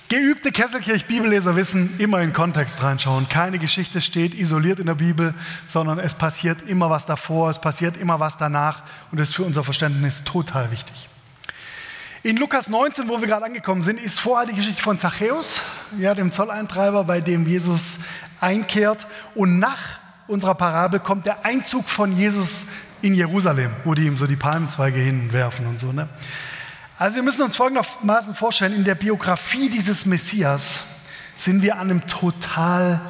Geübte 0.07 0.53
Kesselkirch-Bibelleser 0.53 1.57
wissen, 1.57 1.99
immer 1.99 2.21
in 2.21 2.31
Kontext 2.31 2.81
reinschauen. 2.83 3.27
Keine 3.27 3.59
Geschichte 3.59 3.99
steht 3.99 4.33
isoliert 4.33 4.79
in 4.79 4.85
der 4.85 4.95
Bibel, 4.95 5.33
sondern 5.65 5.99
es 5.99 6.13
passiert 6.13 6.61
immer 6.69 6.89
was 6.89 7.05
davor, 7.05 7.49
es 7.49 7.59
passiert 7.59 7.97
immer 7.97 8.21
was 8.21 8.37
danach 8.37 8.83
und 9.11 9.17
ist 9.17 9.35
für 9.35 9.43
unser 9.43 9.65
Verständnis 9.65 10.23
total 10.23 10.71
wichtig. 10.71 11.09
In 12.25 12.37
Lukas 12.37 12.69
19, 12.69 13.09
wo 13.09 13.19
wir 13.19 13.27
gerade 13.27 13.45
angekommen 13.45 13.83
sind, 13.83 13.99
ist 14.01 14.17
vorher 14.17 14.47
die 14.47 14.55
Geschichte 14.55 14.81
von 14.81 14.97
Zachäus, 14.97 15.61
ja, 15.99 16.15
dem 16.15 16.31
Zolleintreiber, 16.31 17.03
bei 17.03 17.19
dem 17.19 17.45
Jesus 17.45 17.99
einkehrt. 18.39 19.07
Und 19.35 19.59
nach 19.59 19.99
unserer 20.27 20.55
Parabel 20.55 21.01
kommt 21.01 21.25
der 21.25 21.43
Einzug 21.43 21.89
von 21.89 22.15
Jesus 22.15 22.67
in 23.01 23.13
Jerusalem, 23.13 23.71
wo 23.83 23.93
die 23.93 24.05
ihm 24.05 24.15
so 24.15 24.25
die 24.25 24.37
Palmenzweige 24.37 24.99
hinwerfen 24.99 25.67
und 25.67 25.81
so. 25.81 25.91
Ne? 25.91 26.07
Also 26.97 27.17
wir 27.17 27.23
müssen 27.23 27.41
uns 27.41 27.57
folgendermaßen 27.57 28.35
vorstellen, 28.35 28.73
in 28.73 28.85
der 28.85 28.95
Biografie 28.95 29.69
dieses 29.69 30.05
Messias 30.05 30.85
sind 31.35 31.61
wir 31.61 31.73
an 31.75 31.89
einem 31.89 32.07
total 32.07 33.01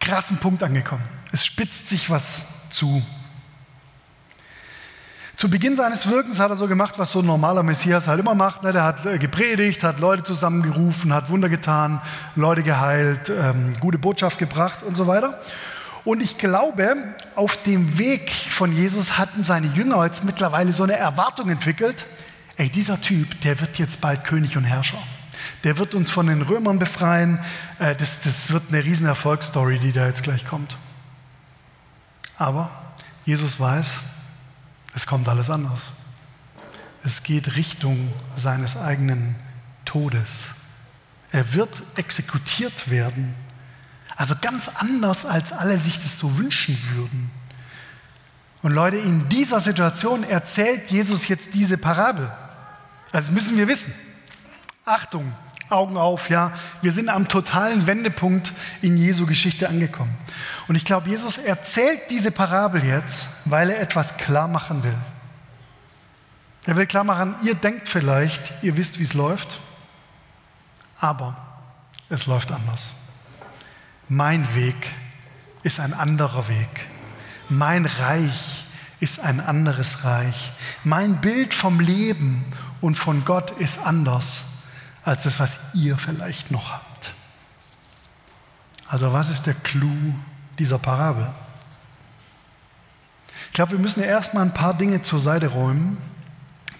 krassen 0.00 0.38
Punkt 0.38 0.64
angekommen. 0.64 1.04
Es 1.30 1.46
spitzt 1.46 1.88
sich 1.88 2.10
was 2.10 2.68
zu. 2.70 3.04
Zu 5.42 5.50
Beginn 5.50 5.74
seines 5.74 6.08
Wirkens 6.08 6.38
hat 6.38 6.50
er 6.50 6.56
so 6.56 6.68
gemacht, 6.68 7.00
was 7.00 7.10
so 7.10 7.18
ein 7.18 7.26
normaler 7.26 7.64
Messias 7.64 8.06
halt 8.06 8.20
immer 8.20 8.36
macht. 8.36 8.62
Ne? 8.62 8.70
Der 8.70 8.84
hat 8.84 9.04
äh, 9.04 9.18
gepredigt, 9.18 9.82
hat 9.82 9.98
Leute 9.98 10.22
zusammengerufen, 10.22 11.12
hat 11.12 11.30
Wunder 11.30 11.48
getan, 11.48 12.00
Leute 12.36 12.62
geheilt, 12.62 13.28
ähm, 13.28 13.72
gute 13.80 13.98
Botschaft 13.98 14.38
gebracht 14.38 14.84
und 14.84 14.96
so 14.96 15.08
weiter. 15.08 15.40
Und 16.04 16.22
ich 16.22 16.38
glaube, 16.38 16.94
auf 17.34 17.60
dem 17.64 17.98
Weg 17.98 18.30
von 18.30 18.72
Jesus 18.72 19.18
hatten 19.18 19.42
seine 19.42 19.66
Jünger 19.66 20.04
jetzt 20.04 20.22
mittlerweile 20.22 20.72
so 20.72 20.84
eine 20.84 20.94
Erwartung 20.94 21.50
entwickelt. 21.50 22.06
Ey, 22.54 22.68
dieser 22.68 23.00
Typ, 23.00 23.40
der 23.40 23.60
wird 23.60 23.80
jetzt 23.80 24.00
bald 24.00 24.22
König 24.22 24.56
und 24.56 24.62
Herrscher. 24.62 25.02
Der 25.64 25.76
wird 25.76 25.96
uns 25.96 26.08
von 26.08 26.28
den 26.28 26.42
Römern 26.42 26.78
befreien. 26.78 27.40
Äh, 27.80 27.96
das, 27.96 28.20
das 28.20 28.52
wird 28.52 28.62
eine 28.68 28.84
riesen 28.84 29.08
Erfolgsstory, 29.08 29.80
die 29.80 29.90
da 29.90 30.06
jetzt 30.06 30.22
gleich 30.22 30.46
kommt. 30.46 30.76
Aber 32.38 32.70
Jesus 33.24 33.58
weiß, 33.58 34.02
es 34.94 35.06
kommt 35.06 35.28
alles 35.28 35.50
anders. 35.50 35.80
Es 37.04 37.22
geht 37.22 37.56
Richtung 37.56 38.12
seines 38.34 38.76
eigenen 38.76 39.34
Todes. 39.84 40.50
Er 41.32 41.54
wird 41.54 41.82
exekutiert 41.96 42.90
werden. 42.90 43.34
Also 44.16 44.34
ganz 44.40 44.68
anders, 44.68 45.24
als 45.24 45.52
alle 45.52 45.78
sich 45.78 45.98
das 45.98 46.18
so 46.18 46.36
wünschen 46.36 46.78
würden. 46.94 47.30
Und 48.62 48.72
Leute, 48.72 48.96
in 48.98 49.28
dieser 49.28 49.60
Situation 49.60 50.22
erzählt 50.22 50.90
Jesus 50.90 51.26
jetzt 51.26 51.54
diese 51.54 51.78
Parabel. 51.78 52.30
Also 53.10 53.32
müssen 53.32 53.56
wir 53.56 53.66
wissen. 53.66 53.92
Achtung, 54.84 55.32
Augen 55.68 55.96
auf, 55.96 56.30
ja. 56.30 56.52
Wir 56.82 56.92
sind 56.92 57.08
am 57.08 57.28
totalen 57.28 57.86
Wendepunkt 57.86 58.52
in 58.82 58.96
Jesu 58.96 59.26
Geschichte 59.26 59.68
angekommen. 59.68 60.14
Und 60.68 60.76
ich 60.76 60.84
glaube, 60.84 61.08
Jesus 61.08 61.38
erzählt 61.38 62.10
diese 62.10 62.30
Parabel 62.30 62.84
jetzt, 62.84 63.26
weil 63.44 63.70
er 63.70 63.80
etwas 63.80 64.16
klar 64.16 64.48
machen 64.48 64.84
will. 64.84 64.96
Er 66.64 66.76
will 66.76 66.86
klar 66.86 67.04
machen, 67.04 67.34
ihr 67.42 67.54
denkt 67.54 67.88
vielleicht, 67.88 68.52
ihr 68.62 68.76
wisst, 68.76 68.98
wie 68.98 69.02
es 69.02 69.14
läuft, 69.14 69.60
aber 71.00 71.36
es 72.08 72.26
läuft 72.26 72.52
anders. 72.52 72.90
Mein 74.08 74.54
Weg 74.54 74.76
ist 75.62 75.80
ein 75.80 75.94
anderer 75.94 76.46
Weg. 76.48 76.88
Mein 77.48 77.86
Reich 77.86 78.64
ist 79.00 79.20
ein 79.20 79.40
anderes 79.40 80.04
Reich. 80.04 80.52
Mein 80.84 81.20
Bild 81.20 81.54
vom 81.54 81.80
Leben 81.80 82.44
und 82.80 82.96
von 82.96 83.24
Gott 83.24 83.50
ist 83.52 83.84
anders 83.84 84.42
als 85.02 85.24
das, 85.24 85.40
was 85.40 85.58
ihr 85.74 85.98
vielleicht 85.98 86.52
noch 86.52 86.70
habt. 86.70 87.12
Also 88.86 89.12
was 89.12 89.30
ist 89.30 89.46
der 89.46 89.54
Clou 89.54 90.14
dieser 90.58 90.78
Parabel? 90.78 91.26
Ich 93.48 93.52
glaube, 93.54 93.72
wir 93.72 93.78
müssen 93.78 94.00
ja 94.00 94.06
erstmal 94.06 94.44
ein 94.44 94.54
paar 94.54 94.74
Dinge 94.74 95.02
zur 95.02 95.20
Seite 95.20 95.48
räumen, 95.48 95.98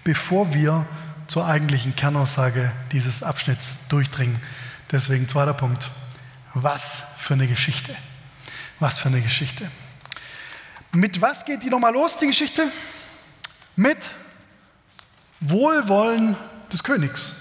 bevor 0.05 0.55
wir 0.55 0.87
zur 1.27 1.47
eigentlichen 1.47 1.95
Kernaussage 1.95 2.73
dieses 2.93 3.23
Abschnitts 3.23 3.89
durchdringen. 3.89 4.41
Deswegen 4.91 5.29
zweiter 5.29 5.55
Punkt. 5.55 5.91
Was 6.55 7.03
für 7.19 7.35
eine 7.35 7.47
Geschichte. 7.47 7.95
Was 8.81 8.99
für 8.99 9.09
eine 9.09 9.21
Geschichte. 9.21 9.71
Mit 10.93 11.21
was 11.21 11.45
geht 11.45 11.63
die 11.63 11.71
nochmal 11.71 11.93
los, 11.93 12.19
die 12.19 12.27
Geschichte? 12.27 12.71
Mit 13.77 14.11
Wohlwollen 15.41 16.37
des 16.73 16.83
Königs. 16.83 17.33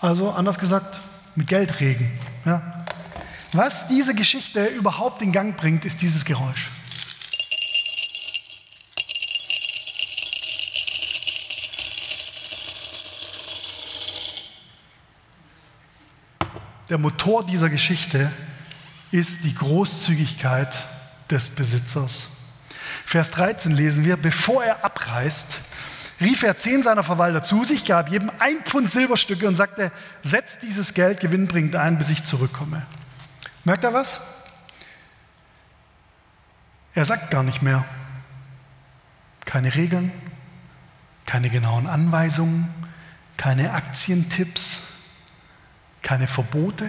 Also 0.00 0.30
anders 0.30 0.58
gesagt, 0.58 0.98
mit 1.34 1.46
Geldregen. 1.46 2.18
Ja. 2.44 2.75
Was 3.56 3.88
diese 3.88 4.14
Geschichte 4.14 4.66
überhaupt 4.66 5.22
in 5.22 5.32
Gang 5.32 5.56
bringt, 5.56 5.86
ist 5.86 6.02
dieses 6.02 6.26
Geräusch. 6.26 6.70
Der 16.90 16.98
Motor 16.98 17.46
dieser 17.46 17.70
Geschichte 17.70 18.30
ist 19.10 19.44
die 19.44 19.54
Großzügigkeit 19.54 20.76
des 21.30 21.48
Besitzers. 21.48 22.28
Vers 23.06 23.30
13 23.30 23.72
lesen 23.72 24.04
wir, 24.04 24.18
bevor 24.18 24.64
er 24.64 24.84
abreist, 24.84 25.60
rief 26.20 26.42
er 26.42 26.58
zehn 26.58 26.82
seiner 26.82 27.04
Verwalter 27.04 27.42
zu 27.42 27.64
sich, 27.64 27.86
gab 27.86 28.10
jedem 28.10 28.30
ein 28.38 28.58
Pfund 28.64 28.90
Silberstücke 28.90 29.48
und 29.48 29.54
sagte, 29.54 29.92
setzt 30.20 30.62
dieses 30.62 30.92
Geld 30.92 31.20
gewinnbringend 31.20 31.74
ein, 31.74 31.96
bis 31.96 32.10
ich 32.10 32.22
zurückkomme. 32.22 32.86
Merkt 33.66 33.82
er 33.82 33.92
was? 33.92 34.20
Er 36.94 37.04
sagt 37.04 37.32
gar 37.32 37.42
nicht 37.42 37.62
mehr. 37.62 37.84
Keine 39.44 39.74
Regeln, 39.74 40.12
keine 41.26 41.50
genauen 41.50 41.88
Anweisungen, 41.88 42.72
keine 43.36 43.72
Aktientipps, 43.72 44.82
keine 46.00 46.28
Verbote. 46.28 46.88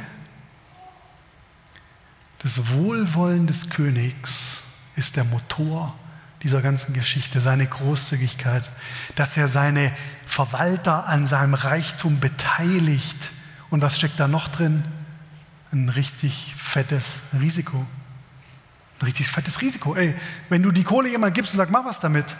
Das 2.43 2.71
Wohlwollen 2.71 3.47
des 3.47 3.71
Königs 3.71 4.61
ist 4.95 5.15
der 5.15 5.23
Motor 5.23 5.95
dieser 6.43 6.61
ganzen 6.61 6.93
Geschichte, 6.93 7.41
seine 7.41 7.65
Großzügigkeit, 7.65 8.69
dass 9.15 9.35
er 9.35 9.47
seine 9.47 9.91
Verwalter 10.27 11.07
an 11.07 11.25
seinem 11.25 11.55
Reichtum 11.55 12.19
beteiligt. 12.19 13.31
Und 13.71 13.81
was 13.81 13.97
steckt 13.97 14.19
da 14.19 14.27
noch 14.27 14.47
drin? 14.47 14.83
Ein 15.71 15.89
richtig 15.89 16.53
fettes 16.57 17.19
Risiko. 17.39 17.85
Ein 18.99 19.05
richtig 19.05 19.27
fettes 19.27 19.61
Risiko. 19.61 19.95
Ey, 19.95 20.15
wenn 20.49 20.63
du 20.63 20.71
die 20.71 20.83
Kohle 20.83 21.09
jemand 21.09 21.35
gibst 21.35 21.53
und 21.53 21.57
sagst, 21.57 21.71
mach 21.71 21.85
was 21.85 21.99
damit, 21.99 22.35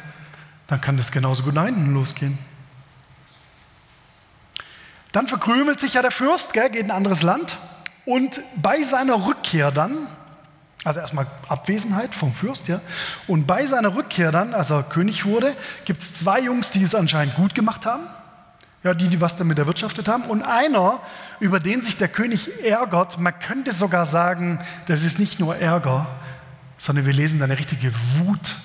dann 0.68 0.82
kann 0.82 0.98
das 0.98 1.12
genauso 1.12 1.44
gut 1.44 1.54
nach 1.54 1.66
hinten 1.66 1.94
losgehen. 1.94 2.38
Dann 5.12 5.28
verkrümelt 5.28 5.80
sich 5.80 5.94
ja 5.94 6.02
der 6.02 6.12
Fürst, 6.12 6.54
gell, 6.54 6.70
geht 6.70 6.82
in 6.82 6.92
ein 6.92 6.98
anderes 6.98 7.24
Land. 7.24 7.58
Und 8.06 8.42
bei 8.56 8.84
seiner 8.84 9.26
Rückkehr 9.26 9.72
dann, 9.72 10.08
also 10.84 11.00
erstmal 11.00 11.28
Abwesenheit 11.50 12.16
vom 12.16 12.34
Fürst, 12.34 12.68
ja. 12.68 12.80
Und 13.28 13.48
bei 13.48 13.66
seiner 13.66 13.96
Rückkehr 13.96 14.32
dann, 14.32 14.54
als 14.54 14.70
er 14.70 14.84
König 14.84 15.26
wurde, 15.26 15.56
gibt 15.86 16.02
es 16.02 16.16
zwei 16.16 16.40
Jungs, 16.40 16.72
die 16.72 16.84
es 16.84 16.96
anscheinend 16.96 17.36
gut 17.36 17.56
gemacht 17.56 17.86
haben. 17.86 18.04
Ja, 18.84 18.94
die, 18.94 19.08
die 19.08 19.20
was 19.20 19.36
damit 19.36 19.58
erwirtschaftet 19.58 20.08
haben. 20.08 20.24
Und 20.24 20.44
einer, 20.44 21.02
über 21.40 21.60
den 21.60 21.82
sich 21.82 21.98
der 21.98 22.08
König 22.08 22.64
ärgert, 22.64 23.20
man 23.20 23.38
könnte 23.40 23.74
sogar 23.74 24.06
sagen, 24.06 24.60
das 24.86 25.04
ist 25.04 25.20
nicht 25.20 25.40
nur 25.40 25.56
Ärger, 25.58 26.08
sondern 26.78 27.06
wir 27.06 27.14
lesen 27.14 27.40
da 27.40 27.46
eine 27.46 27.58
richtige 27.58 27.92
Wut 27.94 28.58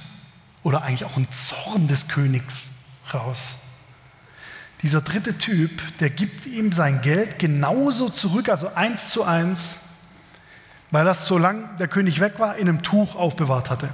oder 0.62 0.83
eigentlich 0.83 1.04
auch 1.04 1.16
ein 1.16 1.31
Zorn 1.33 1.88
des 1.88 2.09
Königs 2.09 2.85
raus. 3.12 3.59
Dieser 4.83 5.00
dritte 5.00 5.38
Typ, 5.38 5.71
der 5.99 6.11
gibt 6.11 6.47
ihm 6.47 6.73
sein 6.73 7.02
Geld 7.02 7.38
genauso 7.38 8.09
zurück, 8.09 8.49
also 8.49 8.75
eins 8.75 9.11
zu 9.11 9.25
eins, 9.25 9.76
weil 10.90 11.04
das, 11.04 11.26
solange 11.26 11.69
der 11.78 11.88
König 11.88 12.21
weg 12.21 12.38
war, 12.38 12.57
in 12.57 12.69
einem 12.69 12.83
Tuch 12.83 13.14
aufbewahrt 13.14 13.71
hatte. 13.71 13.88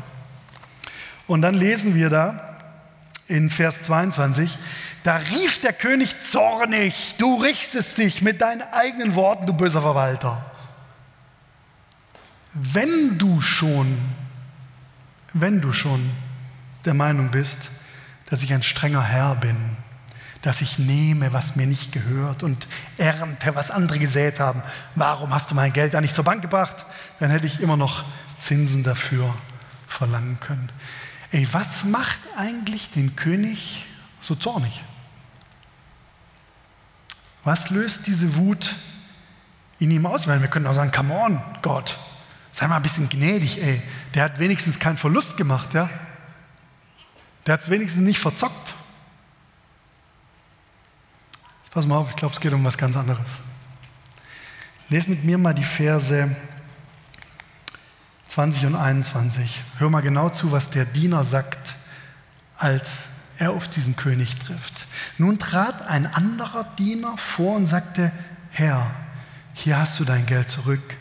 Und 1.27 1.43
dann 1.43 1.55
lesen 1.55 1.95
wir 1.95 2.09
da 2.09 2.57
in 3.29 3.51
Vers 3.51 3.83
22, 3.83 4.59
da 5.03 5.17
rief 5.17 5.61
der 5.61 5.73
König 5.73 6.23
zornig, 6.23 7.15
du 7.19 7.41
richtest 7.41 7.99
dich 7.99 8.23
mit 8.23 8.41
deinen 8.41 8.63
eigenen 8.63 9.15
Worten, 9.15 9.47
du 9.47 9.53
böser 9.53 9.83
Verwalter. 9.83 10.45
Wenn 12.53 13.19
du 13.19 13.41
schon, 13.41 13.99
wenn 15.33 15.61
du 15.61 15.73
schon 15.73 16.11
der 16.85 16.95
Meinung 16.95 17.31
bist, 17.31 17.71
dass 18.31 18.43
ich 18.43 18.53
ein 18.53 18.63
strenger 18.63 19.03
Herr 19.03 19.37
bin, 19.37 19.77
dass 20.43 20.61
ich 20.61 20.79
nehme, 20.79 21.33
was 21.33 21.57
mir 21.57 21.67
nicht 21.67 21.93
gehört 21.93 22.43
und 22.43 22.67
ernte, 22.97 23.55
was 23.55 23.71
andere 23.71 23.99
gesät 23.99 24.41
haben. 24.41 24.63
Warum 24.95 25.35
hast 25.35 25.51
du 25.51 25.55
mein 25.55 25.73
Geld 25.73 25.95
da 25.95 26.01
nicht 26.01 26.15
zur 26.15 26.25
Bank 26.25 26.43
gebracht? 26.43 26.87
Dann 27.19 27.31
hätte 27.31 27.47
ich 27.47 27.61
immer 27.61 27.77
noch 27.77 28.05
Zinsen 28.39 28.85
dafür 28.85 29.35
verlangen 29.87 30.39
können. 30.41 30.71
Ey, 31.33 31.47
was 31.53 31.85
macht 31.85 32.21
eigentlich 32.37 32.91
den 32.91 33.17
König 33.17 33.85
so 34.21 34.35
zornig? 34.35 34.83
Was 37.45 37.71
löst 37.71 38.07
diese 38.07 38.37
Wut 38.37 38.75
in 39.79 39.91
ihm 39.91 40.07
aus? 40.07 40.27
Weil 40.27 40.41
wir 40.41 40.49
können 40.49 40.67
auch 40.67 40.75
sagen, 40.75 40.91
come 40.91 41.15
on, 41.15 41.43
Gott, 41.63 41.99
sei 42.53 42.67
mal 42.67 42.77
ein 42.77 42.83
bisschen 42.83 43.09
gnädig, 43.09 43.63
ey. 43.63 43.83
Der 44.15 44.25
hat 44.25 44.39
wenigstens 44.39 44.79
keinen 44.79 44.99
Verlust 44.99 45.37
gemacht, 45.37 45.75
ja. 45.75 45.89
Der 47.47 47.55
hat 47.55 47.63
es 47.63 47.71
wenigstens 47.71 48.03
nicht 48.03 48.19
verzockt. 48.19 48.75
Pass 51.71 51.87
mal 51.87 51.99
auf, 51.99 52.11
ich 52.11 52.17
glaube, 52.17 52.35
es 52.35 52.41
geht 52.41 52.53
um 52.53 52.65
was 52.65 52.77
ganz 52.77 52.97
anderes. 52.97 53.25
Lies 54.89 55.07
mit 55.07 55.23
mir 55.23 55.39
mal 55.39 55.55
die 55.55 55.63
Verse 55.63 56.35
20 58.27 58.67
und 58.67 58.75
21. 58.75 59.63
Hör 59.79 59.89
mal 59.89 60.01
genau 60.01 60.29
zu, 60.29 60.51
was 60.51 60.71
der 60.71 60.87
Diener 60.87 61.25
sagt, 61.25 61.77
als 62.57 63.11
er 63.39 63.53
auf 63.53 63.69
diesen 63.69 63.97
König 63.97 64.37
trifft. 64.37 64.87
Nun 65.17 65.39
trat 65.39 65.83
ein 65.83 66.07
anderer 66.07 66.65
Diener 66.79 67.17
vor 67.17 67.57
und 67.57 67.67
sagte, 67.67 68.13
Herr, 68.51 68.91
hier 69.55 69.79
hast 69.79 69.99
du 70.01 70.05
dein 70.05 70.27
Geld 70.27 70.51
zurück. 70.51 70.97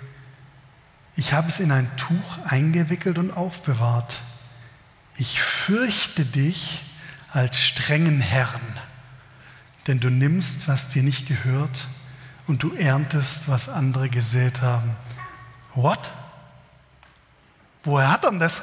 Ich 1.16 1.34
habe 1.34 1.48
es 1.48 1.60
in 1.60 1.72
ein 1.72 1.90
Tuch 1.98 2.38
eingewickelt 2.46 3.18
und 3.18 3.32
aufbewahrt. 3.32 4.20
Ich 5.18 5.42
fürchte 5.42 6.26
dich 6.26 6.84
als 7.32 7.60
strengen 7.60 8.22
Herrn, 8.22 8.62
denn 9.88 10.00
du 10.00 10.10
nimmst, 10.10 10.68
was 10.68 10.90
dir 10.90 11.02
nicht 11.02 11.28
gehört, 11.28 11.88
und 12.46 12.64
du 12.64 12.74
erntest, 12.76 13.50
was 13.50 13.68
andere 13.68 14.10
gesät 14.10 14.62
haben. 14.62 14.96
What? 15.74 16.12
Woher 17.84 18.10
hat 18.12 18.24
er 18.24 18.32
denn 18.32 18.40
das? 18.40 18.62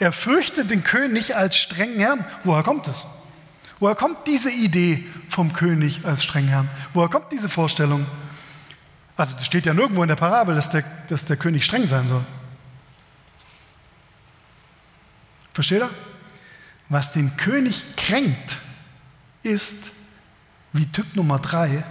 Er 0.00 0.12
fürchtet 0.12 0.70
den 0.70 0.82
König 0.82 1.36
als 1.36 1.56
strengen 1.56 2.00
Herrn. 2.00 2.24
Woher 2.42 2.62
kommt 2.62 2.88
das? 2.88 3.04
Woher 3.78 3.94
kommt 3.94 4.26
diese 4.26 4.50
Idee 4.50 5.06
vom 5.28 5.52
König 5.52 6.04
als 6.04 6.24
strengen 6.24 6.48
Herrn? 6.48 6.70
Woher 6.94 7.08
kommt 7.08 7.30
diese 7.30 7.48
Vorstellung? 7.48 8.06
Also 9.16 9.36
das 9.36 9.46
steht 9.46 9.66
ja 9.66 9.74
nirgendwo 9.74 10.02
in 10.02 10.08
der 10.08 10.16
Parabel, 10.16 10.54
dass 10.54 10.70
der, 10.70 10.82
dass 11.08 11.26
der 11.26 11.36
König 11.36 11.64
streng 11.64 11.86
sein 11.86 12.06
soll. 12.06 12.24
Versteht 15.52 15.82
ihr? 15.82 15.90
Was 16.88 17.12
den 17.12 17.36
König 17.36 17.96
kränkt, 17.96 18.58
ist, 19.42 19.90
wie 20.72 20.86
Typ 20.86 21.14
Nummer 21.16 21.38
drei 21.38 21.84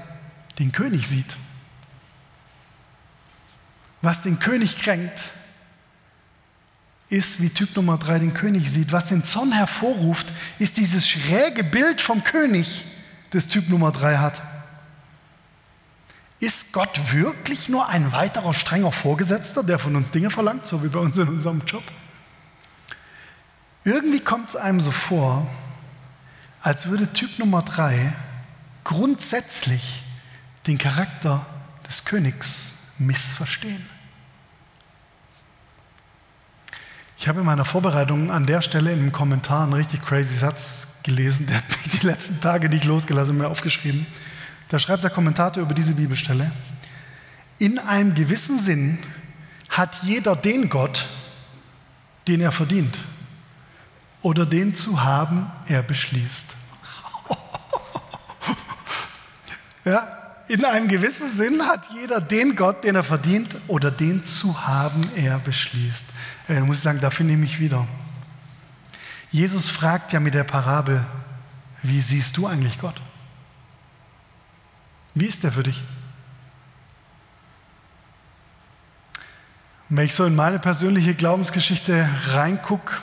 den 0.57 0.71
König 0.71 1.07
sieht. 1.07 1.35
Was 4.01 4.21
den 4.21 4.39
König 4.39 4.79
kränkt, 4.79 5.23
ist, 7.09 7.41
wie 7.41 7.49
Typ 7.49 7.75
Nummer 7.75 7.97
drei 7.97 8.19
den 8.19 8.33
König 8.33 8.71
sieht. 8.71 8.91
Was 8.91 9.07
den 9.07 9.23
Zorn 9.23 9.51
hervorruft, 9.51 10.27
ist 10.59 10.77
dieses 10.77 11.07
schräge 11.07 11.63
Bild 11.63 12.01
vom 12.01 12.23
König, 12.23 12.85
das 13.31 13.47
Typ 13.47 13.69
Nummer 13.69 13.91
drei 13.91 14.17
hat. 14.17 14.41
Ist 16.39 16.71
Gott 16.71 17.11
wirklich 17.11 17.67
nur 17.67 17.89
ein 17.89 18.11
weiterer 18.11 18.53
strenger 18.53 18.91
Vorgesetzter, 18.91 19.63
der 19.63 19.79
von 19.79 19.95
uns 19.95 20.11
Dinge 20.11 20.29
verlangt, 20.29 20.65
so 20.65 20.83
wie 20.83 20.87
bei 20.87 20.99
uns 20.99 21.17
in 21.17 21.27
unserem 21.27 21.63
Job? 21.65 21.83
Irgendwie 23.83 24.19
kommt 24.19 24.49
es 24.49 24.55
einem 24.55 24.79
so 24.79 24.91
vor, 24.91 25.47
als 26.61 26.87
würde 26.87 27.11
Typ 27.11 27.39
Nummer 27.39 27.61
drei 27.63 28.13
grundsätzlich 28.83 30.03
den 30.67 30.77
Charakter 30.77 31.45
des 31.87 32.05
Königs 32.05 32.75
missverstehen. 32.97 33.85
Ich 37.21 37.27
habe 37.27 37.41
in 37.41 37.45
meiner 37.45 37.65
Vorbereitung 37.65 38.31
an 38.31 38.45
der 38.45 38.61
Stelle 38.61 38.93
in 38.93 38.99
einem 38.99 39.11
Kommentar 39.11 39.63
einen 39.63 39.73
richtig 39.73 40.05
crazy 40.05 40.37
Satz 40.37 40.87
gelesen, 41.03 41.47
der 41.47 41.57
hat 41.57 41.67
mich 41.69 41.99
die 41.99 42.07
letzten 42.07 42.39
Tage 42.39 42.69
nicht 42.69 42.85
losgelassen 42.85 43.31
und 43.31 43.39
mir 43.39 43.49
aufgeschrieben. 43.49 44.07
Da 44.69 44.79
schreibt 44.79 45.03
der 45.03 45.09
Kommentator 45.09 45.61
über 45.61 45.73
diese 45.73 45.95
Bibelstelle, 45.95 46.49
in 47.57 47.77
einem 47.77 48.15
gewissen 48.15 48.57
Sinn 48.57 48.99
hat 49.67 49.97
jeder 50.03 50.33
den 50.37 50.69
Gott, 50.69 51.09
den 52.29 52.39
er 52.39 52.53
verdient 52.53 52.99
oder 54.21 54.45
den 54.45 54.73
zu 54.73 55.03
haben 55.03 55.51
er 55.67 55.83
beschließt. 55.83 56.55
ja, 59.83 60.28
in 60.49 60.65
einem 60.65 60.87
gewissen 60.87 61.29
Sinn 61.29 61.65
hat 61.65 61.87
jeder 61.93 62.19
den 62.19 62.55
Gott, 62.55 62.83
den 62.83 62.95
er 62.95 63.03
verdient 63.03 63.55
oder 63.67 63.91
den 63.91 64.25
zu 64.25 64.67
haben 64.67 65.01
er 65.15 65.39
beschließt. 65.39 66.07
Äh, 66.47 66.55
da 66.55 66.61
muss 66.61 66.77
ich 66.77 66.83
sagen, 66.83 66.99
da 66.99 67.09
finde 67.09 67.33
ich 67.33 67.39
mich 67.39 67.59
wieder. 67.59 67.87
Jesus 69.31 69.69
fragt 69.69 70.11
ja 70.11 70.19
mit 70.19 70.33
der 70.33 70.43
Parabel, 70.43 71.05
wie 71.83 72.01
siehst 72.01 72.35
du 72.35 72.47
eigentlich 72.47 72.79
Gott? 72.79 72.99
Wie 75.13 75.25
ist 75.25 75.43
der 75.43 75.51
für 75.51 75.63
dich? 75.63 75.81
wenn 79.89 80.05
ich 80.05 80.13
so 80.13 80.23
in 80.23 80.35
meine 80.35 80.59
persönliche 80.59 81.15
Glaubensgeschichte 81.15 82.07
reingucke, 82.27 82.93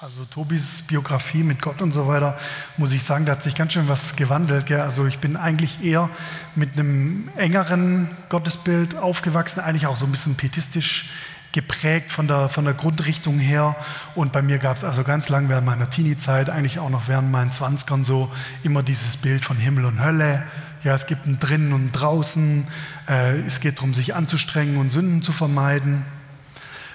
also 0.00 0.24
Tobis 0.24 0.82
Biografie 0.82 1.42
mit 1.42 1.60
Gott 1.60 1.82
und 1.82 1.90
so 1.90 2.06
weiter, 2.06 2.38
muss 2.76 2.92
ich 2.92 3.02
sagen, 3.02 3.26
da 3.26 3.32
hat 3.32 3.42
sich 3.42 3.56
ganz 3.56 3.72
schön 3.72 3.88
was 3.88 4.14
gewandelt. 4.14 4.66
Gell? 4.66 4.80
Also 4.80 5.06
ich 5.06 5.18
bin 5.18 5.36
eigentlich 5.36 5.82
eher 5.82 6.08
mit 6.54 6.74
einem 6.74 7.28
engeren 7.34 8.08
Gottesbild 8.28 8.94
aufgewachsen, 8.94 9.58
eigentlich 9.58 9.88
auch 9.88 9.96
so 9.96 10.06
ein 10.06 10.12
bisschen 10.12 10.36
pietistisch 10.36 11.10
geprägt 11.50 12.12
von 12.12 12.28
der, 12.28 12.48
von 12.48 12.64
der 12.64 12.74
Grundrichtung 12.74 13.40
her. 13.40 13.74
Und 14.14 14.30
bei 14.32 14.40
mir 14.40 14.58
gab 14.58 14.76
es 14.76 14.84
also 14.84 15.02
ganz 15.02 15.30
lang 15.30 15.48
während 15.48 15.66
meiner 15.66 15.90
Teenie-Zeit, 15.90 16.48
eigentlich 16.48 16.78
auch 16.78 16.90
noch 16.90 17.08
während 17.08 17.32
meinen 17.32 17.50
Zwanzigern 17.50 18.04
so, 18.04 18.30
immer 18.62 18.84
dieses 18.84 19.16
Bild 19.16 19.44
von 19.44 19.56
Himmel 19.56 19.84
und 19.84 20.00
Hölle. 20.00 20.44
Ja, 20.84 20.94
es 20.94 21.08
gibt 21.08 21.26
ein 21.26 21.40
Drinnen 21.40 21.72
und 21.72 21.90
Draußen. 21.90 22.68
Äh, 23.08 23.40
es 23.40 23.58
geht 23.58 23.78
darum, 23.78 23.94
sich 23.94 24.14
anzustrengen 24.14 24.76
und 24.76 24.90
Sünden 24.90 25.22
zu 25.22 25.32
vermeiden. 25.32 26.04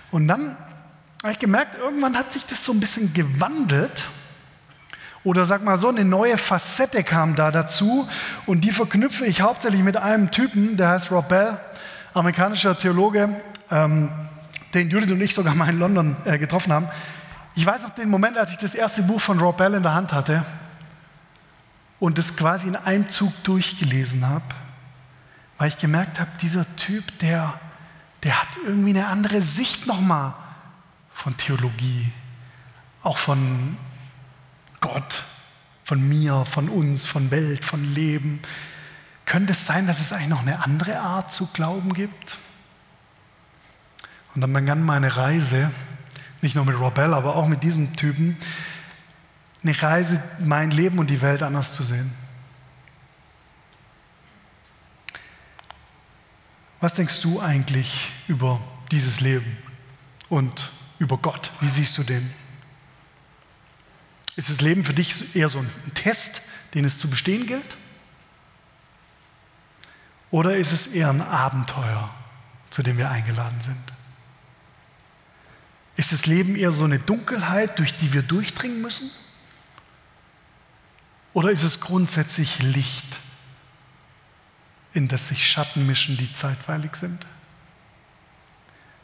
Und 0.10 0.30
dann 0.30 0.56
habe 1.24 1.32
ich 1.32 1.40
gemerkt, 1.40 1.78
irgendwann 1.80 2.18
hat 2.18 2.34
sich 2.34 2.46
das 2.46 2.66
so 2.66 2.74
ein 2.74 2.82
bisschen 2.82 3.14
gewandelt. 3.14 4.10
Oder 5.24 5.46
sag 5.46 5.64
mal 5.64 5.78
so, 5.78 5.88
eine 5.88 6.04
neue 6.04 6.38
Facette 6.38 7.02
kam 7.02 7.36
da 7.36 7.50
dazu 7.50 8.10
und 8.46 8.66
die 8.66 8.74
verknüpfe 8.74 9.26
ich 9.26 9.40
hauptsächlich 9.40 9.82
mit 9.84 9.96
einem 9.96 10.32
Typen, 10.32 10.76
der 10.76 10.90
heißt 10.90 11.12
Rob 11.12 11.30
Bell, 11.30 11.58
amerikanischer 12.14 12.78
Theologe, 12.78 13.42
ähm, 13.72 14.10
den 14.74 14.90
Judith 14.90 15.12
und 15.12 15.22
ich 15.22 15.34
sogar 15.34 15.56
mal 15.56 15.70
in 15.70 15.80
London 15.80 16.18
äh, 16.26 16.38
getroffen 16.38 16.74
haben. 16.74 16.90
Ich 17.56 17.66
weiß 17.66 17.84
noch 17.84 17.92
den 17.92 18.10
Moment, 18.10 18.38
als 18.38 18.52
ich 18.52 18.58
das 18.58 18.76
erste 18.76 19.04
Buch 19.04 19.22
von 19.22 19.40
Rob 19.40 19.56
Bell 19.56 19.76
in 19.76 19.84
der 19.84 19.94
Hand 19.94 20.12
hatte 20.12 20.44
und 22.00 22.18
das 22.18 22.36
quasi 22.36 22.68
in 22.68 22.76
einem 22.76 23.10
Zug 23.10 23.32
durchgelesen 23.46 24.28
habe, 24.28 24.44
weil 25.58 25.70
ich 25.70 25.78
gemerkt 25.78 26.20
habe, 26.20 26.32
dieser 26.42 26.66
Typ, 26.76 27.18
der, 27.20 27.54
der 28.24 28.42
hat 28.42 28.50
irgendwie 28.66 28.90
eine 28.90 29.08
andere 29.08 29.42
Sicht 29.42 29.88
nochmal 29.88 30.34
von 31.14 31.38
Theologie, 31.38 32.12
auch 33.02 33.18
von 33.18 33.78
Gott, 34.82 35.24
von 35.84 36.08
mir, 36.08 36.46
von 36.46 36.70
uns, 36.70 37.06
von 37.06 37.32
Welt, 37.32 37.64
von 37.64 37.84
Leben. 37.84 38.42
Könnte 39.26 39.54
es 39.54 39.66
sein, 39.66 39.88
dass 39.88 40.02
es 40.02 40.12
eigentlich 40.12 40.30
noch 40.30 40.42
eine 40.42 40.64
andere 40.64 41.00
Art 41.00 41.32
zu 41.32 41.48
glauben 41.48 41.94
gibt? 41.94 42.38
Und 44.36 44.42
dann 44.42 44.52
begann 44.52 44.84
meine 44.84 45.16
Reise, 45.16 45.72
nicht 46.42 46.56
nur 46.56 46.66
mit 46.66 46.78
Robel, 46.80 47.14
aber 47.14 47.36
auch 47.36 47.48
mit 47.48 47.64
diesem 47.64 47.96
Typen, 47.96 48.38
eine 49.64 49.82
Reise, 49.82 50.22
mein 50.40 50.72
Leben 50.72 51.00
und 51.00 51.10
die 51.10 51.22
Welt 51.22 51.44
anders 51.44 51.74
zu 51.74 51.84
sehen. 51.84 52.14
Was 56.82 56.96
denkst 56.96 57.22
du 57.22 57.40
eigentlich 57.40 58.12
über 58.28 58.60
dieses 58.92 59.22
Leben 59.22 59.58
und 60.28 60.74
über 61.04 61.18
Gott? 61.18 61.52
Wie 61.60 61.68
siehst 61.68 61.98
du 61.98 62.04
den? 62.04 62.34
Ist 64.36 64.50
das 64.50 64.62
Leben 64.62 64.84
für 64.84 64.94
dich 64.94 65.36
eher 65.36 65.50
so 65.50 65.60
ein 65.60 65.70
Test, 65.94 66.42
den 66.74 66.86
es 66.86 66.98
zu 66.98 67.10
bestehen 67.10 67.46
gilt? 67.46 67.78
Oder 70.32 70.58
ist 70.58 70.72
es 70.72 70.88
eher 70.88 71.10
ein 71.10 71.22
Abenteuer, 71.22 72.10
zu 72.72 72.82
dem 72.82 72.98
wir 72.98 73.12
eingeladen 73.12 73.62
sind? 73.62 73.94
Ist 75.96 76.12
das 76.12 76.26
Leben 76.26 76.56
eher 76.56 76.72
so 76.72 76.86
eine 76.86 76.98
Dunkelheit, 76.98 77.78
durch 77.78 77.96
die 77.96 78.14
wir 78.14 78.24
durchdringen 78.24 78.82
müssen? 78.82 79.12
Oder 81.34 81.52
ist 81.52 81.64
es 81.64 81.82
grundsätzlich 81.82 82.64
Licht, 82.64 83.20
in 84.94 85.08
das 85.08 85.28
sich 85.28 85.48
Schatten 85.48 85.86
mischen, 85.86 86.18
die 86.18 86.34
zeitweilig 86.34 86.96
sind? 86.96 87.28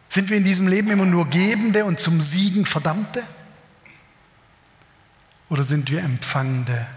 Sind 0.09 0.29
wir 0.29 0.37
in 0.37 0.43
diesem 0.43 0.67
Leben 0.67 0.89
immer 0.89 1.05
nur 1.05 1.29
Gebende 1.29 1.85
und 1.85 1.99
zum 1.99 2.19
Siegen 2.19 2.65
Verdammte? 2.65 3.23
Oder 5.49 5.63
sind 5.63 5.89
wir 5.91 6.01
Empfangende 6.01 6.87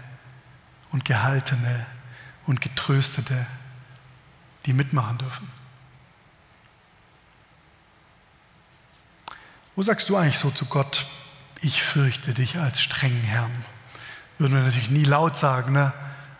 und 0.91 1.05
Gehaltene 1.05 1.85
und 2.45 2.59
Getröstete, 2.59 3.45
die 4.65 4.73
mitmachen 4.73 5.19
dürfen? 5.19 5.47
Wo 9.75 9.81
sagst 9.81 10.09
du 10.09 10.17
eigentlich 10.17 10.37
so 10.37 10.51
zu 10.51 10.65
Gott, 10.65 11.07
ich 11.61 11.81
fürchte 11.81 12.33
dich 12.33 12.57
als 12.59 12.81
strengen 12.81 13.23
Herrn? 13.23 13.65
Würden 14.37 14.55
wir 14.55 14.63
natürlich 14.63 14.91
nie 14.91 15.05
laut 15.05 15.37
sagen, 15.37 15.73
ne? 15.73 15.93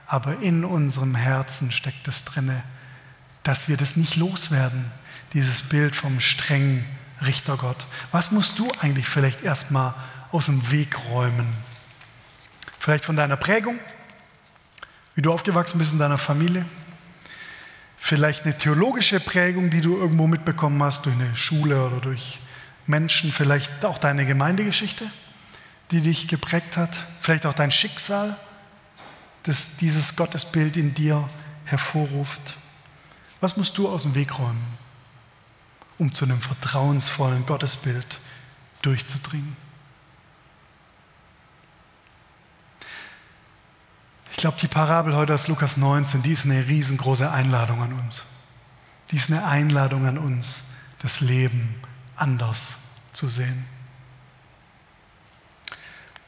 aber 0.06 0.40
in 0.40 0.66
unserem 0.66 1.16
Herzen 1.16 1.72
steckt 1.72 2.08
es 2.08 2.26
drinne, 2.26 2.64
dass 3.44 3.68
wir 3.68 3.78
das 3.78 3.96
nicht 3.96 4.16
loswerden, 4.16 4.92
dieses 5.34 5.64
Bild 5.64 5.96
vom 5.96 6.20
strengen 6.20 6.86
Richtergott. 7.22 7.78
Was 8.12 8.32
musst 8.32 8.60
du 8.60 8.72
eigentlich 8.80 9.08
vielleicht 9.08 9.42
erstmal 9.44 9.94
aus 10.32 10.48
dem 10.48 10.72
Weg 10.72 10.98
räumen? 11.10 11.48
Vielleicht 12.80 13.06
von 13.06 13.16
deiner 13.16 13.38
Prägung, 13.38 13.80
wie 15.16 15.22
du 15.22 15.32
aufgewachsen 15.32 15.78
bist 15.78 15.94
in 15.94 16.00
deiner 16.00 16.18
Familie. 16.18 16.66
Vielleicht 17.98 18.44
eine 18.44 18.58
theologische 18.58 19.20
Prägung, 19.20 19.70
die 19.70 19.80
du 19.80 19.98
irgendwo 19.98 20.28
mitbekommen 20.28 20.82
hast 20.84 21.06
durch 21.06 21.16
eine 21.16 21.36
Schule 21.36 21.86
oder 21.86 22.02
durch 22.02 22.40
Menschen. 22.86 23.32
Vielleicht 23.32 23.86
auch 23.86 23.98
deine 23.98 24.26
Gemeindegeschichte, 24.26 25.10
die 25.92 26.02
dich 26.02 26.28
geprägt 26.28 26.76
hat. 26.76 27.06
Vielleicht 27.22 27.46
auch 27.46 27.54
dein 27.54 27.72
Schicksal, 27.72 28.36
das 29.44 29.78
dieses 29.78 30.18
Gottesbild 30.18 30.76
in 30.76 30.94
dir 30.94 31.30
hervorruft. 31.64 32.58
Was 33.44 33.58
musst 33.58 33.78
du 33.78 33.90
aus 33.90 34.04
dem 34.04 34.16
Weg 34.16 34.40
räumen, 34.40 34.66
um 35.98 36.14
zu 36.14 36.24
einem 36.24 36.40
vertrauensvollen 36.40 37.46
Gottesbild 37.46 38.22
durchzudringen? 38.82 39.58
Ich 44.32 44.38
glaube, 44.38 44.56
die 44.62 44.70
Parabel 44.70 45.18
heute 45.18 45.34
aus 45.34 45.50
Lukas 45.50 45.76
19, 45.76 46.24
die 46.24 46.32
ist 46.32 46.46
eine 46.46 46.66
riesengroße 46.66 47.30
Einladung 47.30 47.82
an 47.82 47.92
uns. 47.92 48.24
Die 49.12 49.18
ist 49.18 49.30
eine 49.30 49.46
Einladung 49.46 50.06
an 50.06 50.18
uns, 50.18 50.64
das 51.00 51.20
Leben 51.20 51.76
anders 52.16 52.78
zu 53.12 53.28
sehen. 53.28 53.66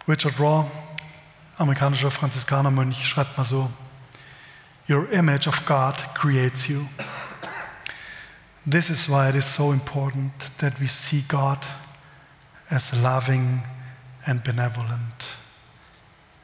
Richard 0.06 0.38
Raw, 0.38 0.70
amerikanischer 1.58 2.12
Franziskanermönch, 2.12 3.08
schreibt 3.08 3.38
mal 3.38 3.46
so, 3.46 3.72
Your 4.88 5.12
image 5.12 5.48
of 5.48 5.66
God 5.66 5.96
creates 6.14 6.70
you. 6.70 6.88
This 8.68 8.90
is 8.90 9.10
why 9.10 9.30
it 9.30 9.36
is 9.36 9.46
so 9.46 9.72
important 9.72 10.32
that 10.60 10.80
we 10.80 10.88
see 10.88 11.24
God 11.28 11.66
as 12.70 12.94
loving 13.02 13.62
and 14.26 14.44
benevolent. 14.44 15.38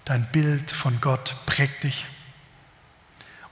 Dein 0.06 0.28
Bild 0.32 0.72
von 0.72 1.00
Gott 1.02 1.36
prägt 1.46 1.84
dich. 1.84 2.06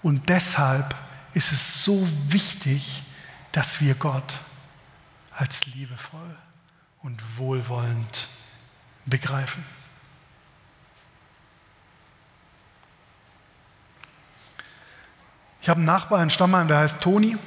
Und 0.02 0.30
deshalb 0.30 0.96
ist 1.34 1.52
es 1.52 1.84
so 1.84 2.08
wichtig, 2.28 3.04
dass 3.52 3.82
wir 3.82 3.96
Gott 3.96 4.40
als 5.32 5.66
liebevoll 5.68 6.38
und 7.02 7.38
wohlwollend 7.38 8.28
begreifen. 9.06 9.64
Ich 15.70 15.72
habe 15.72 15.82
einen 15.82 15.86
Nachbar 15.86 16.24
in 16.24 16.32
Stammheim, 16.32 16.68
der 16.68 16.80
heißt 16.80 17.00
Toni. 17.00 17.38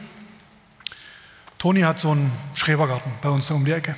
Toni 1.59 1.81
hat 1.81 1.99
so 1.99 2.13
einen 2.13 2.31
Schrebergarten 2.55 3.11
bei 3.21 3.29
uns 3.29 3.51
um 3.51 3.65
die 3.65 3.73
Ecke. 3.73 3.97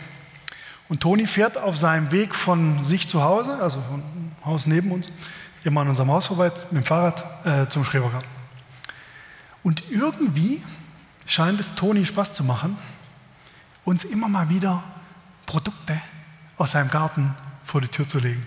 Und 0.89 1.01
Toni 1.01 1.27
fährt 1.27 1.59
auf 1.59 1.77
seinem 1.77 2.11
Weg 2.11 2.35
von 2.35 2.83
sich 2.83 3.07
zu 3.07 3.23
Hause, 3.23 3.59
also 3.61 3.83
vom 3.83 4.03
Haus 4.43 4.67
neben 4.67 4.93
uns, 4.93 5.13
immer 5.63 5.83
an 5.83 5.91
unserem 5.91 6.11
Haus 6.11 6.29
vorbei 6.29 6.51
mit 6.71 6.85
dem 6.85 6.87
Fahrrad 6.87 7.23
äh, 7.45 7.69
zum 7.69 7.85
Schrebergarten. 7.85 8.31
Und 9.63 9.83
irgendwie 9.91 10.63
scheint 11.27 11.61
es 11.61 11.75
Toni 11.75 12.07
Spaß 12.07 12.33
zu 12.33 12.45
machen, 12.45 12.79
uns 13.85 14.05
immer 14.05 14.31
mal 14.31 14.49
wieder 14.49 14.83
Produkte 15.45 16.01
aus 16.57 16.71
seinem 16.71 16.89
Garten 16.89 17.35
vor 17.63 17.83
die 17.83 17.89
Tür 17.89 18.09
zu 18.09 18.21
legen. 18.21 18.47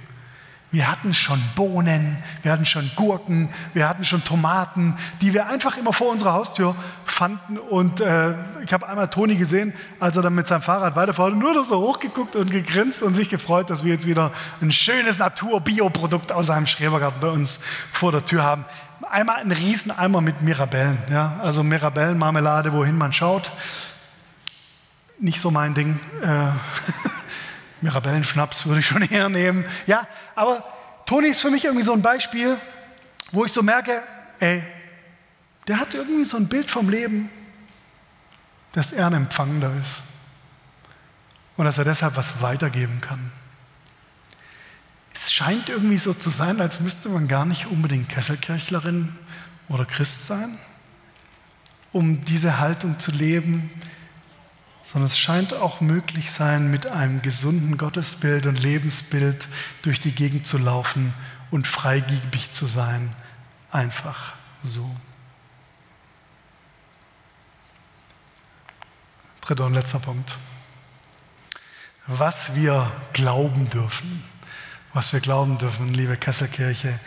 Wir 0.70 0.92
hatten 0.92 1.14
schon 1.14 1.42
Bohnen, 1.56 2.18
wir 2.42 2.52
hatten 2.52 2.66
schon 2.66 2.92
Gurken, 2.98 3.48
wir 3.74 3.88
hatten 3.88 4.04
schon 4.04 4.26
Tomaten, 4.26 4.96
die 5.22 5.34
wir 5.34 5.48
einfach 5.48 5.78
immer 5.78 5.94
vor 5.94 6.12
unserer 6.12 6.34
Haustür 6.34 6.76
fanden. 7.06 7.58
Und 7.58 8.02
äh, 8.02 8.34
ich 8.66 8.74
habe 8.74 8.86
einmal 8.86 9.08
Toni 9.08 9.38
gesehen, 9.38 9.74
als 10.02 10.18
er 10.18 10.24
dann 10.24 10.36
mit 10.36 10.50
seinem 10.50 10.62
Fahrrad 10.62 10.98
weiterfährt, 10.98 11.36
nur 11.36 11.54
noch 11.54 11.64
so 11.64 11.80
hochgeguckt 11.80 12.36
und 12.36 12.52
gegrinst 12.52 13.02
und 13.02 13.14
sich 13.14 13.30
gefreut, 13.30 13.70
dass 13.70 13.86
wir 13.86 13.94
jetzt 13.94 14.08
wieder 14.08 14.32
ein 14.60 14.74
schönes 14.74 15.20
Natur-Bio-Produkt 15.20 16.34
aus 16.34 16.48
seinem 16.48 16.68
Schrebergarten 16.68 17.22
bei 17.22 17.30
uns 17.30 17.62
vor 17.94 18.12
der 18.12 18.26
Tür 18.26 18.44
haben. 18.44 18.66
Einmal 19.10 19.38
ein 19.38 19.54
Rieseneimer 19.54 20.20
mit 20.20 20.42
Mirabellen, 20.42 20.98
ja? 21.10 21.40
also 21.42 21.64
Mirabellenmarmelade, 21.64 22.74
wohin 22.74 22.98
man 22.98 23.14
schaut. 23.14 23.54
Nicht 25.18 25.40
so 25.40 25.50
mein 25.50 25.74
Ding. 25.74 25.98
Äh, 26.22 26.28
Mirabellenschnaps 27.82 28.66
würde 28.66 28.80
ich 28.80 28.88
schon 28.88 29.02
eher 29.10 29.30
nehmen. 29.30 29.66
Ja, 29.86 30.08
aber 30.36 30.64
Toni 31.06 31.30
ist 31.30 31.42
für 31.42 31.52
mich 31.52 31.66
irgendwie 31.66 31.84
so 31.84 31.94
ein 31.94 32.02
Beispiel, 32.02 32.58
wo 33.32 33.46
ich 33.46 33.52
so 33.52 33.62
merke, 33.62 34.04
ey, 34.40 34.64
der 35.68 35.80
hat 35.80 35.94
irgendwie 35.94 36.26
so 36.26 36.38
ein 36.38 36.48
Bild 36.48 36.70
vom 36.70 36.90
Leben, 36.90 37.30
dass 38.74 38.92
er 38.92 39.08
ein 39.08 39.14
Empfangender 39.14 39.72
ist 39.82 40.02
und 41.58 41.66
dass 41.66 41.78
er 41.78 41.86
deshalb 41.86 42.16
was 42.16 42.42
weitergeben 42.42 43.02
kann. 43.02 43.32
Es 45.14 45.32
scheint 45.34 45.70
irgendwie 45.70 45.98
so 45.98 46.14
zu 46.14 46.30
sein, 46.30 46.62
als 46.62 46.80
müsste 46.80 47.10
man 47.10 47.28
gar 47.28 47.46
nicht 47.46 47.66
unbedingt 47.66 48.08
Kesselkirchlerin 48.08 49.16
oder 49.68 49.86
Christ 49.86 50.28
sein, 50.28 50.58
um 51.92 52.24
diese 52.24 52.60
Haltung 52.60 53.00
zu 53.00 53.12
leben, 53.12 53.72
sondern 54.92 55.08
es 55.08 55.20
scheint 55.20 55.54
auch 55.54 55.82
möglich 55.82 56.32
sein, 56.32 56.72
mit 56.72 56.88
einem 56.88 57.22
gesunden 57.22 57.78
Gottesbild 57.78 58.46
und 58.46 58.62
Lebensbild 58.62 59.48
durch 59.82 60.00
die 60.00 60.14
Gegend 60.14 60.48
zu 60.48 60.58
laufen 60.58 61.14
und 61.52 61.68
freigebig 61.68 62.54
zu 62.54 62.66
sein. 62.66 63.14
Einfach 63.70 64.34
so. 64.64 64.90
Dritter 69.42 69.66
und 69.66 69.74
letzter 69.74 70.00
Punkt. 70.00 70.38
Was 72.06 72.56
wir 72.56 72.90
glauben 73.12 73.70
dürfen. 73.70 74.24
Was 74.94 75.12
wir 75.12 75.20
glauben 75.20 75.58
dürfen, 75.58 75.94
liebe 75.94 76.16
Kesselkirche. 76.16 76.98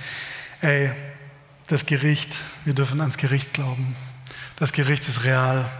Ey, 0.60 0.92
das 1.68 1.86
Gericht, 1.86 2.38
wir 2.64 2.74
dürfen 2.74 3.00
ans 3.00 3.16
Gericht 3.16 3.54
glauben. 3.54 3.96
Das 4.56 4.72
Gericht 4.72 5.08
ist 5.08 5.24
real. 5.24 5.70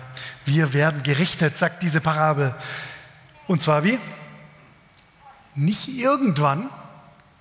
Wir 0.45 0.73
werden 0.73 1.03
gerichtet, 1.03 1.59
sagt 1.59 1.83
diese 1.83 2.01
Parabel. 2.01 2.55
Und 3.47 3.61
zwar 3.61 3.85
wie? 3.85 3.99
Nicht 5.55 5.89
irgendwann, 5.89 6.71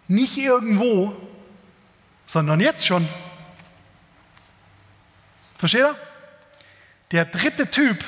nicht 0.08 0.38
irgendwo, 0.38 1.16
sondern 2.26 2.60
jetzt 2.60 2.86
schon. 2.86 3.08
Versteht 5.58 5.82
ihr? 5.82 5.96
Der 7.12 7.26
dritte 7.26 7.70
Typ, 7.70 8.04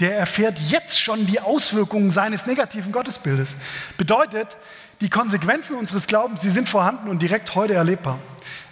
der 0.00 0.18
erfährt 0.18 0.58
jetzt 0.58 1.00
schon 1.00 1.26
die 1.26 1.40
Auswirkungen 1.40 2.10
seines 2.10 2.46
negativen 2.46 2.92
Gottesbildes. 2.92 3.56
Bedeutet, 3.96 4.56
die 5.00 5.10
Konsequenzen 5.10 5.76
unseres 5.76 6.06
Glaubens, 6.06 6.40
die 6.40 6.50
sind 6.50 6.68
vorhanden 6.68 7.08
und 7.08 7.20
direkt 7.20 7.54
heute 7.54 7.74
erlebbar. 7.74 8.18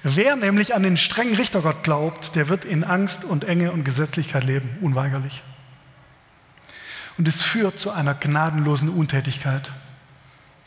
Wer 0.02 0.36
nämlich 0.36 0.74
an 0.74 0.82
den 0.82 0.96
strengen 0.96 1.34
Richtergott 1.34 1.82
glaubt, 1.82 2.36
der 2.36 2.48
wird 2.48 2.64
in 2.64 2.84
Angst 2.84 3.24
und 3.24 3.44
Enge 3.44 3.72
und 3.72 3.84
Gesetzlichkeit 3.84 4.44
leben, 4.44 4.78
unweigerlich. 4.80 5.42
Und 7.18 7.26
es 7.26 7.42
führt 7.42 7.80
zu 7.80 7.90
einer 7.90 8.14
gnadenlosen 8.14 8.88
Untätigkeit. 8.88 9.72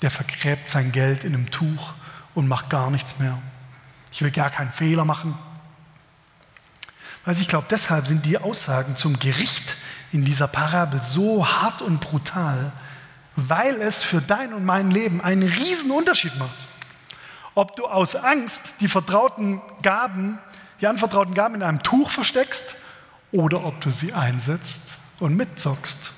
Der 0.01 0.11
vergräbt 0.11 0.67
sein 0.67 0.91
Geld 0.91 1.23
in 1.23 1.33
einem 1.33 1.51
Tuch 1.51 1.93
und 2.33 2.47
macht 2.47 2.69
gar 2.69 2.89
nichts 2.89 3.19
mehr. 3.19 3.39
Ich 4.11 4.21
will 4.21 4.31
gar 4.31 4.49
keinen 4.49 4.71
Fehler 4.71 5.05
machen. 5.05 5.37
Weil 7.23 7.37
ich 7.37 7.47
glaube, 7.47 7.67
deshalb 7.69 8.07
sind 8.07 8.25
die 8.25 8.39
Aussagen 8.39 8.95
zum 8.95 9.19
Gericht 9.19 9.75
in 10.11 10.25
dieser 10.25 10.47
Parabel 10.47 11.01
so 11.01 11.47
hart 11.47 11.81
und 11.81 11.99
brutal, 11.99 12.71
weil 13.35 13.75
es 13.81 14.01
für 14.01 14.21
dein 14.21 14.53
und 14.53 14.65
mein 14.65 14.89
Leben 14.89 15.21
einen 15.21 15.43
riesen 15.43 15.91
Unterschied 15.91 16.35
macht 16.39 16.68
ob 17.55 17.75
du 17.75 17.85
aus 17.85 18.15
Angst 18.15 18.75
die 18.79 18.87
vertrauten 18.87 19.61
Gaben, 19.81 20.39
die 20.81 20.87
anvertrauten 20.87 21.33
Gaben 21.33 21.55
in 21.55 21.63
einem 21.63 21.83
Tuch 21.83 22.09
versteckst 22.09 22.75
oder 23.31 23.63
ob 23.65 23.81
du 23.81 23.89
sie 23.89 24.13
einsetzt 24.13 24.95
und 25.19 25.35
mitzockst, 25.35 26.13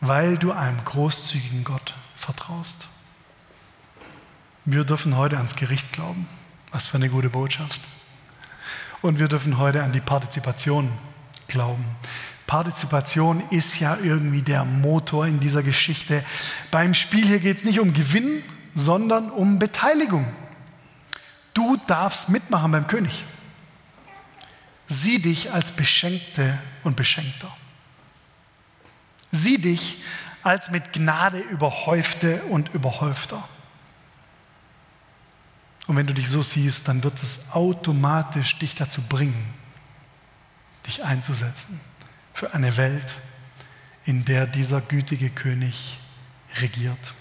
weil 0.00 0.36
du 0.36 0.52
einem 0.52 0.84
großzügigen 0.84 1.64
Gott 1.64 1.94
vertraust. 2.14 2.88
Wir 4.64 4.84
dürfen 4.84 5.16
heute 5.16 5.36
ans 5.36 5.56
Gericht 5.56 5.92
glauben. 5.92 6.28
Was 6.72 6.88
für 6.88 6.96
eine 6.96 7.08
gute 7.08 7.30
Botschaft. 7.30 7.80
Und 9.00 9.18
wir 9.18 9.28
dürfen 9.28 9.58
heute 9.58 9.82
an 9.82 9.92
die 9.92 10.00
Partizipation 10.00 10.90
glauben. 11.48 11.84
Partizipation 12.46 13.42
ist 13.50 13.78
ja 13.80 13.96
irgendwie 14.02 14.42
der 14.42 14.64
Motor 14.64 15.26
in 15.26 15.40
dieser 15.40 15.62
Geschichte. 15.62 16.24
Beim 16.70 16.94
Spiel 16.94 17.26
hier 17.26 17.38
geht 17.38 17.56
es 17.56 17.64
nicht 17.64 17.80
um 17.80 17.92
Gewinn, 17.92 18.42
sondern 18.76 19.30
um 19.30 19.58
Beteiligung. 19.58 20.24
Du 21.54 21.78
darfst 21.88 22.28
mitmachen 22.28 22.70
beim 22.70 22.86
König. 22.86 23.24
Sieh 24.86 25.18
dich 25.18 25.50
als 25.50 25.72
Beschenkte 25.72 26.58
und 26.84 26.94
Beschenkter. 26.94 27.50
Sieh 29.32 29.58
dich 29.58 30.02
als 30.42 30.70
mit 30.70 30.92
Gnade 30.92 31.40
überhäufte 31.40 32.42
und 32.44 32.72
überhäufter. 32.74 33.42
Und 35.86 35.96
wenn 35.96 36.06
du 36.06 36.14
dich 36.14 36.28
so 36.28 36.42
siehst, 36.42 36.86
dann 36.86 37.02
wird 37.02 37.20
es 37.22 37.50
automatisch 37.52 38.58
dich 38.58 38.74
dazu 38.74 39.00
bringen, 39.02 39.54
dich 40.86 41.02
einzusetzen 41.02 41.80
für 42.34 42.52
eine 42.52 42.76
Welt, 42.76 43.14
in 44.04 44.24
der 44.24 44.46
dieser 44.46 44.80
gütige 44.82 45.30
König 45.30 45.98
regiert. 46.60 47.15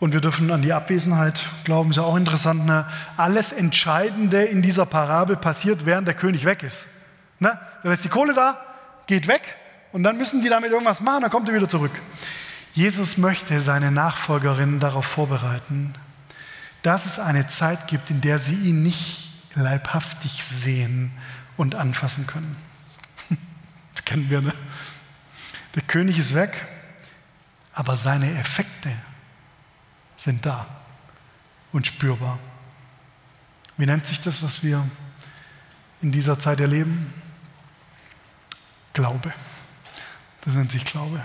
Und 0.00 0.12
wir 0.12 0.20
dürfen 0.20 0.50
an 0.52 0.62
die 0.62 0.72
Abwesenheit 0.72 1.46
glauben, 1.64 1.90
ist 1.90 1.96
ja 1.96 2.04
auch 2.04 2.16
interessant. 2.16 2.66
Ne? 2.66 2.86
Alles 3.16 3.50
Entscheidende 3.52 4.44
in 4.44 4.62
dieser 4.62 4.86
Parabel 4.86 5.36
passiert, 5.36 5.86
während 5.86 6.06
der 6.06 6.14
König 6.14 6.44
weg 6.44 6.62
ist. 6.62 6.86
Ne? 7.40 7.58
Dann 7.82 7.92
ist 7.92 8.04
die 8.04 8.08
Kohle 8.08 8.32
da, 8.32 8.60
geht 9.06 9.26
weg 9.26 9.56
und 9.92 10.04
dann 10.04 10.16
müssen 10.16 10.40
die 10.42 10.48
damit 10.48 10.70
irgendwas 10.70 11.00
machen, 11.00 11.22
dann 11.22 11.30
kommt 11.30 11.48
er 11.48 11.54
wieder 11.54 11.68
zurück. 11.68 11.92
Jesus 12.74 13.18
möchte 13.18 13.58
seine 13.60 13.90
Nachfolgerinnen 13.90 14.78
darauf 14.78 15.06
vorbereiten, 15.06 15.94
dass 16.82 17.06
es 17.06 17.18
eine 17.18 17.48
Zeit 17.48 17.88
gibt, 17.88 18.10
in 18.10 18.20
der 18.20 18.38
sie 18.38 18.54
ihn 18.54 18.84
nicht 18.84 19.32
leibhaftig 19.54 20.44
sehen 20.44 21.10
und 21.56 21.74
anfassen 21.74 22.26
können. 22.26 22.56
Das 23.94 24.04
kennen 24.04 24.30
wir, 24.30 24.40
ne? 24.40 24.54
Der 25.74 25.82
König 25.82 26.18
ist 26.18 26.32
weg, 26.34 26.66
aber 27.72 27.96
seine 27.96 28.38
Effekte 28.38 28.90
sind 30.18 30.44
da 30.44 30.66
und 31.72 31.86
spürbar. 31.86 32.38
Wie 33.78 33.86
nennt 33.86 34.06
sich 34.06 34.20
das, 34.20 34.42
was 34.42 34.62
wir 34.62 34.86
in 36.02 36.12
dieser 36.12 36.38
Zeit 36.38 36.60
erleben? 36.60 37.14
Glaube. 38.92 39.32
Das 40.42 40.54
nennt 40.54 40.72
sich 40.72 40.84
Glaube. 40.84 41.24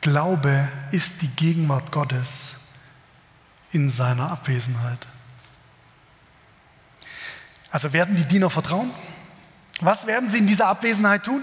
Glaube 0.00 0.68
ist 0.92 1.22
die 1.22 1.28
Gegenwart 1.28 1.90
Gottes 1.90 2.56
in 3.72 3.88
seiner 3.88 4.30
Abwesenheit. 4.30 5.06
Also 7.70 7.92
werden 7.92 8.14
die 8.14 8.24
Diener 8.24 8.50
vertrauen? 8.50 8.92
Was 9.80 10.06
werden 10.06 10.30
sie 10.30 10.38
in 10.38 10.46
dieser 10.46 10.68
Abwesenheit 10.68 11.24
tun? 11.24 11.42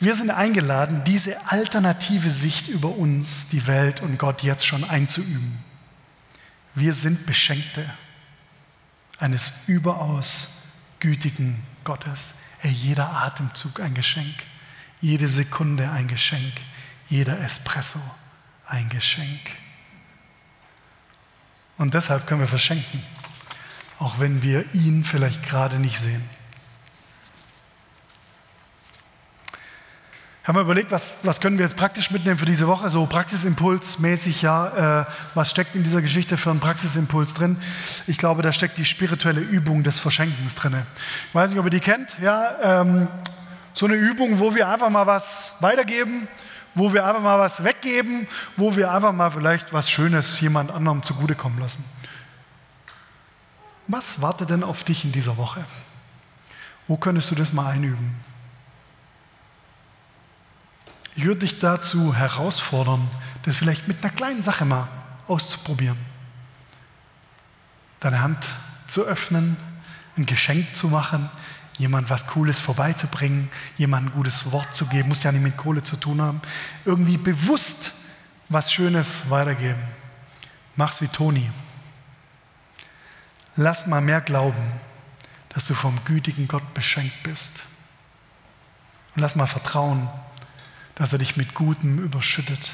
Wir 0.00 0.14
sind 0.14 0.30
eingeladen, 0.30 1.04
diese 1.04 1.50
alternative 1.50 2.30
Sicht 2.30 2.68
über 2.68 2.88
uns, 2.88 3.48
die 3.50 3.66
Welt 3.66 4.00
und 4.00 4.18
Gott 4.18 4.42
jetzt 4.42 4.66
schon 4.66 4.82
einzuüben. 4.82 5.62
Wir 6.74 6.94
sind 6.94 7.26
Beschenkte 7.26 7.84
eines 9.18 9.52
überaus 9.66 10.62
gütigen 11.00 11.62
Gottes. 11.84 12.36
Ey, 12.62 12.70
jeder 12.70 13.10
Atemzug 13.12 13.80
ein 13.80 13.92
Geschenk, 13.92 14.34
jede 15.02 15.28
Sekunde 15.28 15.90
ein 15.90 16.08
Geschenk, 16.08 16.54
jeder 17.10 17.38
Espresso 17.38 18.00
ein 18.66 18.88
Geschenk. 18.88 19.54
Und 21.76 21.92
deshalb 21.92 22.26
können 22.26 22.40
wir 22.40 22.48
verschenken, 22.48 23.02
auch 23.98 24.18
wenn 24.18 24.42
wir 24.42 24.64
ihn 24.74 25.04
vielleicht 25.04 25.42
gerade 25.42 25.78
nicht 25.78 25.98
sehen. 25.98 26.39
Haben 30.50 30.56
wir 30.56 30.62
überlegt, 30.62 30.90
was, 30.90 31.18
was 31.22 31.40
können 31.40 31.58
wir 31.58 31.64
jetzt 31.64 31.76
praktisch 31.76 32.10
mitnehmen 32.10 32.36
für 32.36 32.44
diese 32.44 32.66
Woche, 32.66 32.90
so 32.90 33.04
Praxisimpuls-mäßig, 33.04 34.42
ja, 34.42 35.02
äh, 35.02 35.04
was 35.36 35.48
steckt 35.48 35.76
in 35.76 35.84
dieser 35.84 36.02
Geschichte 36.02 36.36
für 36.36 36.50
einen 36.50 36.58
Praxisimpuls 36.58 37.34
drin? 37.34 37.56
Ich 38.08 38.18
glaube, 38.18 38.42
da 38.42 38.52
steckt 38.52 38.76
die 38.76 38.84
spirituelle 38.84 39.42
Übung 39.42 39.84
des 39.84 40.00
Verschenkens 40.00 40.56
drin. 40.56 40.74
Ich 41.28 41.34
weiß 41.36 41.50
nicht, 41.50 41.60
ob 41.60 41.66
ihr 41.66 41.70
die 41.70 41.78
kennt, 41.78 42.16
ja, 42.20 42.80
ähm, 42.80 43.06
so 43.74 43.86
eine 43.86 43.94
Übung, 43.94 44.40
wo 44.40 44.52
wir 44.52 44.68
einfach 44.68 44.90
mal 44.90 45.06
was 45.06 45.52
weitergeben, 45.60 46.26
wo 46.74 46.92
wir 46.92 47.06
einfach 47.06 47.22
mal 47.22 47.38
was 47.38 47.62
weggeben, 47.62 48.26
wo 48.56 48.74
wir 48.74 48.90
einfach 48.90 49.12
mal 49.12 49.30
vielleicht 49.30 49.72
was 49.72 49.88
Schönes 49.88 50.40
jemand 50.40 50.72
anderem 50.72 51.04
zugutekommen 51.04 51.60
lassen. 51.60 51.84
Was 53.86 54.20
wartet 54.20 54.50
denn 54.50 54.64
auf 54.64 54.82
dich 54.82 55.04
in 55.04 55.12
dieser 55.12 55.36
Woche? 55.36 55.64
Wo 56.88 56.96
könntest 56.96 57.30
du 57.30 57.36
das 57.36 57.52
mal 57.52 57.70
einüben? 57.70 58.16
Ich 61.20 61.26
würde 61.26 61.40
dich 61.40 61.58
dazu 61.58 62.14
herausfordern, 62.14 63.06
das 63.42 63.54
vielleicht 63.54 63.86
mit 63.86 64.02
einer 64.02 64.10
kleinen 64.10 64.42
Sache 64.42 64.64
mal 64.64 64.88
auszuprobieren. 65.28 65.98
Deine 68.00 68.22
Hand 68.22 68.48
zu 68.86 69.04
öffnen, 69.04 69.58
ein 70.16 70.24
Geschenk 70.24 70.74
zu 70.74 70.88
machen, 70.88 71.28
jemand 71.76 72.08
was 72.08 72.26
Cooles 72.26 72.58
vorbeizubringen, 72.58 73.50
jemand 73.76 74.06
ein 74.06 74.12
gutes 74.12 74.50
Wort 74.50 74.74
zu 74.74 74.86
geben, 74.86 75.10
muss 75.10 75.22
ja 75.22 75.30
nicht 75.30 75.42
mit 75.42 75.58
Kohle 75.58 75.82
zu 75.82 75.96
tun 75.96 76.22
haben. 76.22 76.40
Irgendwie 76.86 77.18
bewusst 77.18 77.92
was 78.48 78.72
Schönes 78.72 79.28
weitergeben. 79.28 79.82
Mach's 80.74 81.02
wie 81.02 81.08
Toni. 81.08 81.50
Lass 83.56 83.86
mal 83.86 84.00
mehr 84.00 84.22
glauben, 84.22 84.80
dass 85.50 85.66
du 85.66 85.74
vom 85.74 86.02
gütigen 86.06 86.48
Gott 86.48 86.72
beschenkt 86.72 87.22
bist. 87.24 87.60
Und 89.14 89.20
lass 89.20 89.36
mal 89.36 89.44
vertrauen, 89.44 90.08
dass 91.00 91.14
er 91.14 91.18
dich 91.18 91.38
mit 91.38 91.54
Gutem 91.54 91.98
überschüttet. 91.98 92.72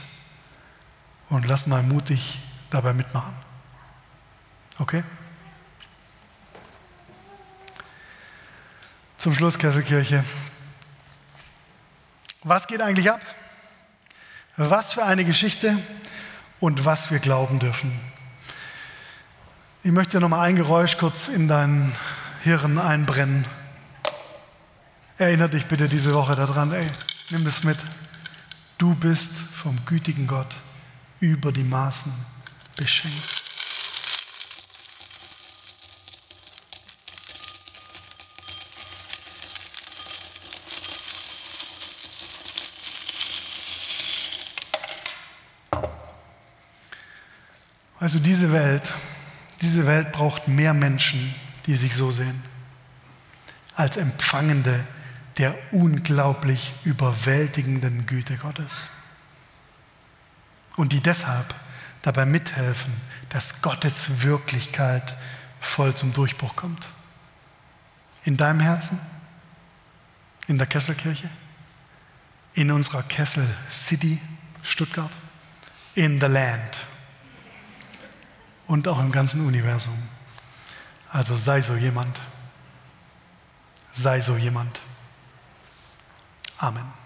Und 1.28 1.46
lass 1.46 1.68
mal 1.68 1.84
mutig 1.84 2.40
dabei 2.70 2.92
mitmachen. 2.92 3.32
Okay? 4.80 5.04
Zum 9.16 9.32
Schluss, 9.32 9.60
Kesselkirche. 9.60 10.24
Was 12.42 12.66
geht 12.66 12.82
eigentlich 12.82 13.08
ab? 13.12 13.20
Was 14.56 14.92
für 14.92 15.04
eine 15.04 15.24
Geschichte 15.24 15.78
und 16.58 16.84
was 16.84 17.12
wir 17.12 17.20
glauben 17.20 17.60
dürfen. 17.60 17.92
Ich 19.84 19.92
möchte 19.92 20.18
noch 20.18 20.30
mal 20.30 20.42
ein 20.42 20.56
Geräusch 20.56 20.98
kurz 20.98 21.28
in 21.28 21.46
dein 21.46 21.92
Hirn 22.42 22.80
einbrennen. 22.80 23.44
Erinnere 25.16 25.50
dich 25.50 25.66
bitte 25.66 25.86
diese 25.86 26.12
Woche 26.12 26.34
daran, 26.34 26.72
ey, 26.72 26.84
nimm 27.30 27.44
das 27.44 27.62
mit. 27.62 27.78
Du 28.78 28.94
bist 28.94 29.32
vom 29.34 29.84
gütigen 29.86 30.26
Gott 30.26 30.58
über 31.20 31.50
die 31.50 31.64
Maßen 31.64 32.12
beschenkt. 32.76 33.42
Also 47.98 48.18
diese 48.18 48.52
Welt, 48.52 48.92
diese 49.62 49.86
Welt 49.86 50.12
braucht 50.12 50.48
mehr 50.48 50.74
Menschen, 50.74 51.34
die 51.64 51.76
sich 51.76 51.96
so 51.96 52.10
sehen, 52.10 52.42
als 53.74 53.96
Empfangende 53.96 54.86
der 55.38 55.54
unglaublich 55.72 56.74
überwältigenden 56.84 58.06
Güte 58.06 58.36
Gottes. 58.36 58.86
Und 60.76 60.92
die 60.92 61.00
deshalb 61.00 61.54
dabei 62.02 62.24
mithelfen, 62.26 62.92
dass 63.30 63.62
Gottes 63.62 64.22
Wirklichkeit 64.22 65.16
voll 65.60 65.94
zum 65.94 66.12
Durchbruch 66.12 66.56
kommt. 66.56 66.88
In 68.24 68.36
deinem 68.36 68.60
Herzen, 68.60 68.98
in 70.46 70.58
der 70.58 70.66
Kesselkirche, 70.66 71.28
in 72.54 72.70
unserer 72.70 73.02
Kessel 73.02 73.46
City 73.70 74.20
Stuttgart, 74.62 75.12
in 75.94 76.20
the 76.20 76.26
Land 76.26 76.78
und 78.66 78.88
auch 78.88 78.98
im 78.98 79.12
ganzen 79.12 79.46
Universum. 79.46 79.96
Also 81.10 81.36
sei 81.36 81.60
so 81.60 81.74
jemand. 81.74 82.20
Sei 83.92 84.20
so 84.20 84.36
jemand. 84.36 84.80
Amen. 86.62 87.05